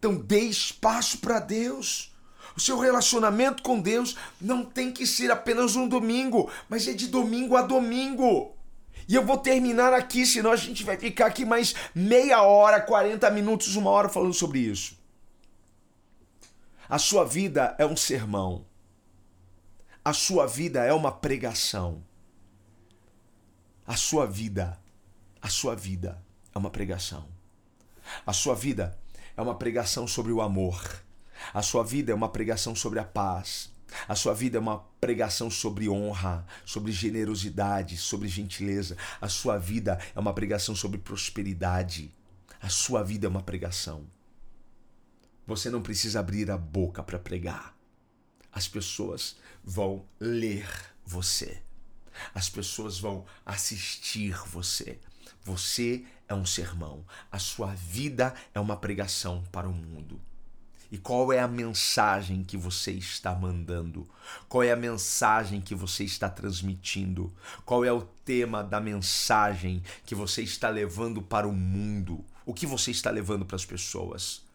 Então 0.00 0.16
dê 0.16 0.40
espaço 0.40 1.18
para 1.18 1.38
Deus. 1.38 2.12
O 2.56 2.60
seu 2.60 2.76
relacionamento 2.76 3.62
com 3.62 3.78
Deus 3.78 4.16
não 4.40 4.64
tem 4.64 4.90
que 4.90 5.06
ser 5.06 5.30
apenas 5.30 5.76
um 5.76 5.86
domingo, 5.86 6.50
mas 6.68 6.88
é 6.88 6.92
de 6.92 7.06
domingo 7.06 7.54
a 7.54 7.62
domingo. 7.62 8.52
E 9.06 9.14
eu 9.14 9.24
vou 9.24 9.38
terminar 9.38 9.92
aqui, 9.92 10.26
senão 10.26 10.50
a 10.50 10.56
gente 10.56 10.82
vai 10.82 10.96
ficar 10.96 11.26
aqui 11.26 11.44
mais 11.44 11.72
meia 11.94 12.42
hora, 12.42 12.80
40 12.80 13.30
minutos, 13.30 13.76
uma 13.76 13.90
hora 13.90 14.08
falando 14.08 14.34
sobre 14.34 14.58
isso. 14.58 14.98
A 16.88 16.98
sua 16.98 17.24
vida 17.24 17.76
é 17.78 17.86
um 17.86 17.96
sermão. 17.96 18.64
A 20.06 20.12
sua 20.12 20.46
vida 20.46 20.84
é 20.84 20.92
uma 20.92 21.10
pregação. 21.10 22.00
A 23.84 23.96
sua 23.96 24.24
vida, 24.24 24.80
a 25.42 25.48
sua 25.48 25.74
vida 25.74 26.24
é 26.54 26.58
uma 26.58 26.70
pregação. 26.70 27.26
A 28.24 28.32
sua 28.32 28.54
vida 28.54 28.96
é 29.36 29.42
uma 29.42 29.56
pregação 29.56 30.06
sobre 30.06 30.30
o 30.30 30.40
amor. 30.40 31.02
A 31.52 31.60
sua 31.60 31.82
vida 31.82 32.12
é 32.12 32.14
uma 32.14 32.28
pregação 32.28 32.72
sobre 32.72 33.00
a 33.00 33.04
paz. 33.04 33.72
A 34.06 34.14
sua 34.14 34.32
vida 34.32 34.58
é 34.58 34.60
uma 34.60 34.78
pregação 35.00 35.50
sobre 35.50 35.88
honra, 35.88 36.46
sobre 36.64 36.92
generosidade, 36.92 37.96
sobre 37.96 38.28
gentileza. 38.28 38.96
A 39.20 39.28
sua 39.28 39.58
vida 39.58 39.98
é 40.14 40.20
uma 40.20 40.32
pregação 40.32 40.76
sobre 40.76 40.98
prosperidade. 40.98 42.14
A 42.62 42.68
sua 42.68 43.02
vida 43.02 43.26
é 43.26 43.28
uma 43.28 43.42
pregação. 43.42 44.06
Você 45.48 45.68
não 45.68 45.82
precisa 45.82 46.20
abrir 46.20 46.48
a 46.48 46.56
boca 46.56 47.02
para 47.02 47.18
pregar. 47.18 47.74
As 48.52 48.68
pessoas 48.68 49.36
vão 49.66 50.06
ler 50.20 50.66
você. 51.04 51.60
As 52.32 52.48
pessoas 52.48 52.98
vão 52.98 53.26
assistir 53.44 54.34
você. 54.46 55.00
Você 55.42 56.04
é 56.28 56.34
um 56.34 56.46
sermão. 56.46 57.04
A 57.30 57.38
sua 57.38 57.74
vida 57.74 58.32
é 58.54 58.60
uma 58.60 58.76
pregação 58.76 59.42
para 59.50 59.68
o 59.68 59.72
mundo. 59.72 60.20
E 60.90 60.96
qual 60.96 61.32
é 61.32 61.40
a 61.40 61.48
mensagem 61.48 62.44
que 62.44 62.56
você 62.56 62.92
está 62.92 63.34
mandando? 63.34 64.08
Qual 64.48 64.62
é 64.62 64.70
a 64.70 64.76
mensagem 64.76 65.60
que 65.60 65.74
você 65.74 66.04
está 66.04 66.28
transmitindo? 66.28 67.34
Qual 67.64 67.84
é 67.84 67.92
o 67.92 68.02
tema 68.02 68.62
da 68.62 68.80
mensagem 68.80 69.82
que 70.04 70.14
você 70.14 70.42
está 70.42 70.68
levando 70.68 71.20
para 71.20 71.48
o 71.48 71.52
mundo? 71.52 72.24
O 72.44 72.54
que 72.54 72.66
você 72.66 72.92
está 72.92 73.10
levando 73.10 73.44
para 73.44 73.56
as 73.56 73.64
pessoas? 73.64 74.45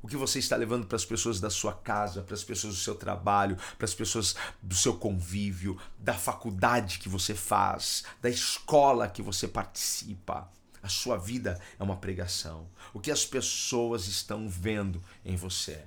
O 0.00 0.06
que 0.06 0.16
você 0.16 0.38
está 0.38 0.56
levando 0.56 0.86
para 0.86 0.96
as 0.96 1.04
pessoas 1.04 1.40
da 1.40 1.50
sua 1.50 1.72
casa, 1.72 2.22
para 2.22 2.34
as 2.34 2.44
pessoas 2.44 2.74
do 2.74 2.80
seu 2.80 2.94
trabalho, 2.94 3.56
para 3.76 3.84
as 3.84 3.94
pessoas 3.94 4.36
do 4.62 4.74
seu 4.74 4.94
convívio, 4.96 5.76
da 5.98 6.14
faculdade 6.14 6.98
que 6.98 7.08
você 7.08 7.34
faz, 7.34 8.04
da 8.20 8.30
escola 8.30 9.08
que 9.08 9.22
você 9.22 9.48
participa? 9.48 10.50
A 10.82 10.88
sua 10.88 11.16
vida 11.16 11.60
é 11.78 11.82
uma 11.82 11.96
pregação. 11.96 12.68
O 12.94 13.00
que 13.00 13.10
as 13.10 13.26
pessoas 13.26 14.06
estão 14.06 14.48
vendo 14.48 15.02
em 15.24 15.34
você. 15.36 15.84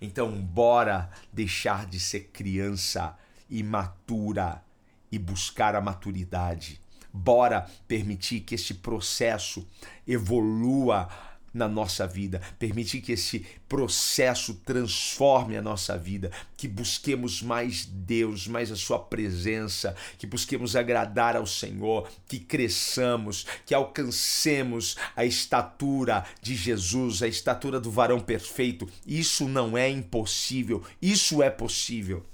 Então, 0.00 0.40
bora 0.40 1.10
deixar 1.32 1.86
de 1.86 2.00
ser 2.00 2.30
criança 2.32 3.16
imatura 3.48 4.62
e 5.10 5.18
buscar 5.18 5.76
a 5.76 5.80
maturidade. 5.80 6.80
Bora 7.12 7.68
permitir 7.86 8.40
que 8.40 8.54
esse 8.54 8.74
processo 8.74 9.68
evolua 10.06 11.08
na 11.52 11.68
nossa 11.68 12.06
vida, 12.06 12.40
permitir 12.58 13.00
que 13.00 13.12
esse 13.12 13.46
processo 13.68 14.54
transforme 14.54 15.56
a 15.56 15.62
nossa 15.62 15.98
vida, 15.98 16.30
que 16.56 16.66
busquemos 16.66 17.42
mais 17.42 17.84
Deus, 17.84 18.46
mais 18.46 18.70
a 18.72 18.76
Sua 18.76 18.98
presença, 18.98 19.94
que 20.18 20.26
busquemos 20.26 20.74
agradar 20.76 21.36
ao 21.36 21.46
Senhor, 21.46 22.08
que 22.26 22.38
cresçamos, 22.38 23.46
que 23.66 23.74
alcancemos 23.74 24.96
a 25.14 25.24
estatura 25.24 26.24
de 26.40 26.54
Jesus, 26.54 27.22
a 27.22 27.28
estatura 27.28 27.80
do 27.80 27.90
varão 27.90 28.20
perfeito. 28.20 28.88
Isso 29.06 29.48
não 29.48 29.76
é 29.76 29.88
impossível, 29.90 30.82
isso 31.00 31.42
é 31.42 31.50
possível. 31.50 32.24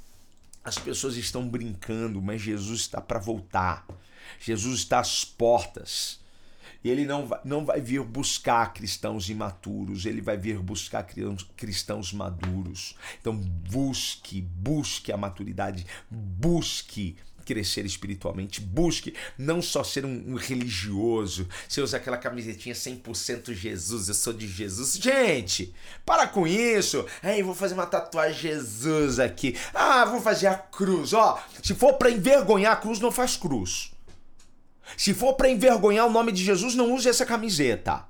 As 0.63 0.79
pessoas 0.79 1.17
estão 1.17 1.49
brincando, 1.49 2.21
mas 2.21 2.43
Jesus 2.43 2.81
está 2.81 3.01
para 3.01 3.19
voltar. 3.19 3.87
Jesus 4.39 4.81
está 4.81 5.01
às 5.01 5.25
portas. 5.25 6.21
E 6.83 6.91
ele 6.91 7.05
não 7.05 7.27
vai, 7.27 7.41
não 7.45 7.65
vai 7.65 7.81
vir 7.81 8.03
buscar 8.03 8.73
cristãos 8.73 9.29
imaturos, 9.29 10.07
ele 10.07 10.21
vai 10.21 10.37
vir 10.37 10.59
buscar 10.59 11.07
cristãos 11.57 12.13
maduros. 12.13 12.97
Então 13.21 13.35
busque, 13.35 14.41
busque 14.41 15.13
a 15.13 15.17
maturidade, 15.17 15.87
busque 16.11 17.17
crescer 17.49 17.87
espiritualmente, 17.87 18.61
busque 18.61 19.15
não 19.39 19.63
só 19.63 19.83
ser 19.83 20.05
um, 20.05 20.33
um 20.33 20.35
religioso, 20.35 21.49
você 21.67 21.81
usa 21.81 21.97
aquela 21.97 22.19
camisetinha 22.19 22.75
100% 22.75 23.55
Jesus, 23.55 24.09
eu 24.09 24.15
sou 24.15 24.35
de 24.35 24.47
Jesus. 24.47 24.97
Gente, 24.97 25.75
para 26.05 26.27
com 26.27 26.47
isso. 26.47 27.07
Ei, 27.25 27.43
vou 27.43 27.55
fazer 27.55 27.73
uma 27.73 27.87
tatuagem 27.87 28.39
Jesus 28.39 29.19
aqui. 29.19 29.57
Ah, 29.73 30.05
vou 30.05 30.21
fazer 30.21 30.49
a 30.49 30.57
cruz. 30.57 31.15
Ó, 31.15 31.43
se 31.63 31.75
for 31.75 31.95
para 31.95 32.11
envergonhar 32.11 32.75
a 32.75 32.77
cruz, 32.77 33.01
não 33.01 33.11
faz 33.11 33.35
cruz. 33.35 33.93
Se 34.97 35.15
for 35.15 35.35
para 35.35 35.49
envergonhar 35.49 36.07
o 36.07 36.11
nome 36.11 36.33
de 36.33 36.45
Jesus, 36.45 36.75
não 36.75 36.93
use 36.93 37.09
essa 37.09 37.27
camiseta. 37.27 38.05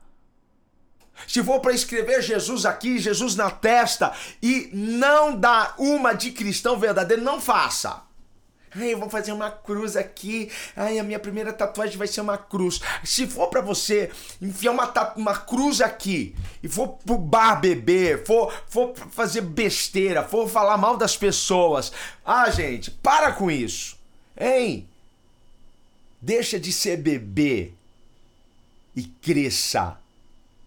Se 1.26 1.42
for 1.42 1.60
para 1.60 1.72
escrever 1.72 2.22
Jesus 2.22 2.64
aqui, 2.64 2.98
Jesus 2.98 3.34
na 3.34 3.50
testa 3.50 4.12
e 4.42 4.70
não 4.72 5.34
dar 5.34 5.74
uma 5.78 6.12
de 6.12 6.30
cristão 6.30 6.78
verdadeiro, 6.78 7.22
não 7.22 7.40
faça. 7.40 8.02
Ai, 8.74 8.92
eu 8.92 8.98
vou 8.98 9.08
fazer 9.08 9.32
uma 9.32 9.50
cruz 9.50 9.96
aqui. 9.96 10.50
Ai, 10.76 10.98
a 10.98 11.02
minha 11.02 11.18
primeira 11.18 11.52
tatuagem 11.52 11.96
vai 11.96 12.06
ser 12.06 12.20
uma 12.20 12.36
cruz. 12.36 12.80
Se 13.02 13.26
for 13.26 13.48
para 13.48 13.60
você 13.60 14.10
enfiar 14.40 14.72
uma, 14.72 14.92
uma 15.16 15.36
cruz 15.36 15.80
aqui 15.80 16.34
e 16.62 16.68
for 16.68 16.88
pro 17.04 17.16
bar 17.16 17.60
beber, 17.60 18.24
for, 18.26 18.52
for 18.68 18.94
fazer 19.10 19.40
besteira, 19.40 20.22
for 20.22 20.48
falar 20.48 20.76
mal 20.76 20.96
das 20.96 21.16
pessoas. 21.16 21.90
Ah, 22.24 22.50
gente, 22.50 22.90
para 22.90 23.32
com 23.32 23.50
isso. 23.50 23.96
Hein? 24.38 24.88
Deixa 26.20 26.58
de 26.58 26.72
ser 26.72 26.96
bebê 26.96 27.72
e 28.94 29.04
cresça. 29.04 29.98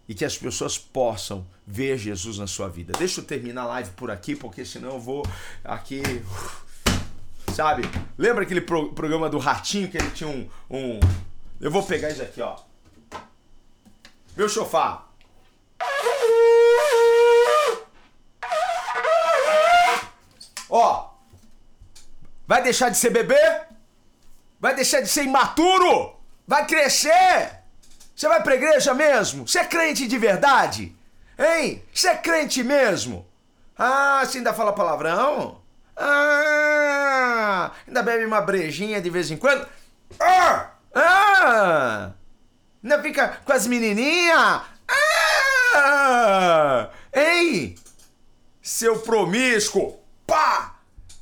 E 0.07 0.15
que 0.15 0.25
as 0.25 0.37
pessoas 0.37 0.77
possam 0.77 1.45
ver 1.65 1.97
Jesus 1.97 2.37
na 2.37 2.47
sua 2.47 2.67
vida. 2.67 2.93
Deixa 2.97 3.21
eu 3.21 3.25
terminar 3.25 3.63
a 3.63 3.67
live 3.67 3.91
por 3.91 4.11
aqui, 4.11 4.35
porque 4.35 4.65
senão 4.65 4.93
eu 4.93 4.99
vou 4.99 5.25
aqui. 5.63 6.01
Sabe? 7.55 7.83
Lembra 8.17 8.43
aquele 8.43 8.61
pro 8.61 8.93
programa 8.93 9.29
do 9.29 9.37
Ratinho 9.37 9.89
que 9.89 9.97
ele 9.97 10.11
tinha 10.11 10.29
um, 10.29 10.49
um. 10.69 10.99
Eu 11.59 11.69
vou 11.69 11.83
pegar 11.83 12.09
isso 12.09 12.21
aqui, 12.21 12.41
ó. 12.41 12.57
Meu 14.35 14.49
sofá. 14.49 15.07
Ó. 20.69 21.11
Vai 22.47 22.63
deixar 22.63 22.89
de 22.89 22.97
ser 22.97 23.09
bebê? 23.09 23.70
Vai 24.61 24.75
deixar 24.75 25.01
de 25.01 25.09
ser 25.09 25.23
imaturo? 25.23 26.15
Vai 26.47 26.67
crescer? 26.67 27.63
Você 28.15 28.27
vai 28.27 28.43
pra 28.43 28.53
igreja 28.53 28.93
mesmo? 28.93 29.47
Você 29.47 29.57
é 29.57 29.65
crente 29.65 30.05
de 30.07 30.19
verdade? 30.19 30.95
Hein? 31.39 31.83
Você 31.91 32.09
é 32.09 32.15
crente 32.15 32.63
mesmo? 32.63 33.27
Ah, 33.75 34.21
você 34.23 34.37
ainda 34.37 34.53
fala 34.53 34.71
palavrão? 34.71 35.59
Ah, 35.97 37.71
ainda 37.87 38.03
bebe 38.03 38.23
uma 38.23 38.39
brejinha 38.39 39.01
de 39.01 39.09
vez 39.09 39.31
em 39.31 39.37
quando? 39.37 39.67
Ah! 40.19 40.69
Ah! 40.93 42.11
Ainda 42.83 43.01
fica 43.01 43.39
com 43.43 43.53
as 43.53 43.65
menininhas? 43.65 44.61
Ah! 45.73 46.89
Ei! 47.11 47.75
Seu 48.61 48.99
promíscuo! 48.99 49.99
Pá! 50.27 50.75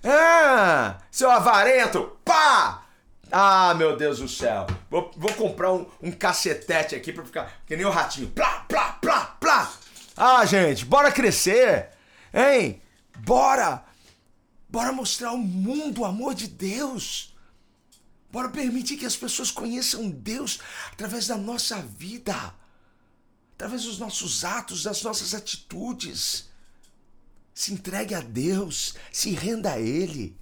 Ah! 0.04 0.98
Seu 1.10 1.32
avarento! 1.32 2.18
Pá! 2.26 2.89
Ah, 3.32 3.74
meu 3.76 3.96
Deus 3.96 4.20
do 4.20 4.28
céu. 4.28 4.66
Vou, 4.90 5.12
vou 5.16 5.34
comprar 5.34 5.72
um, 5.74 5.86
um 6.02 6.12
cacetete 6.12 6.96
aqui 6.96 7.14
pra 7.14 7.24
ficar 7.24 7.62
que 7.66 7.76
nem 7.76 7.86
o 7.86 7.90
ratinho. 7.90 8.30
Plá, 8.30 8.66
plá, 8.68 8.94
plá, 8.94 9.38
plá. 9.40 9.72
Ah, 10.16 10.46
gente, 10.46 10.86
bora 10.86 11.12
crescer. 11.12 11.90
Hein? 12.34 12.82
Bora. 13.20 13.84
Bora 14.68 14.92
mostrar 14.92 15.30
ao 15.30 15.38
mundo 15.38 16.02
o 16.02 16.06
amor 16.06 16.34
de 16.34 16.48
Deus. 16.48 17.36
Bora 18.32 18.50
permitir 18.50 18.98
que 18.98 19.06
as 19.06 19.18
pessoas 19.18 19.50
conheçam 19.50 20.10
Deus 20.10 20.60
através 20.92 21.28
da 21.28 21.36
nossa 21.36 21.82
vida. 21.82 22.54
Através 23.56 23.84
dos 23.84 23.98
nossos 23.98 24.46
atos, 24.46 24.84
das 24.84 25.02
nossas 25.04 25.34
atitudes. 25.34 26.50
Se 27.54 27.74
entregue 27.74 28.14
a 28.14 28.22
Deus, 28.22 28.96
se 29.12 29.32
renda 29.32 29.74
a 29.74 29.80
Ele. 29.80 30.39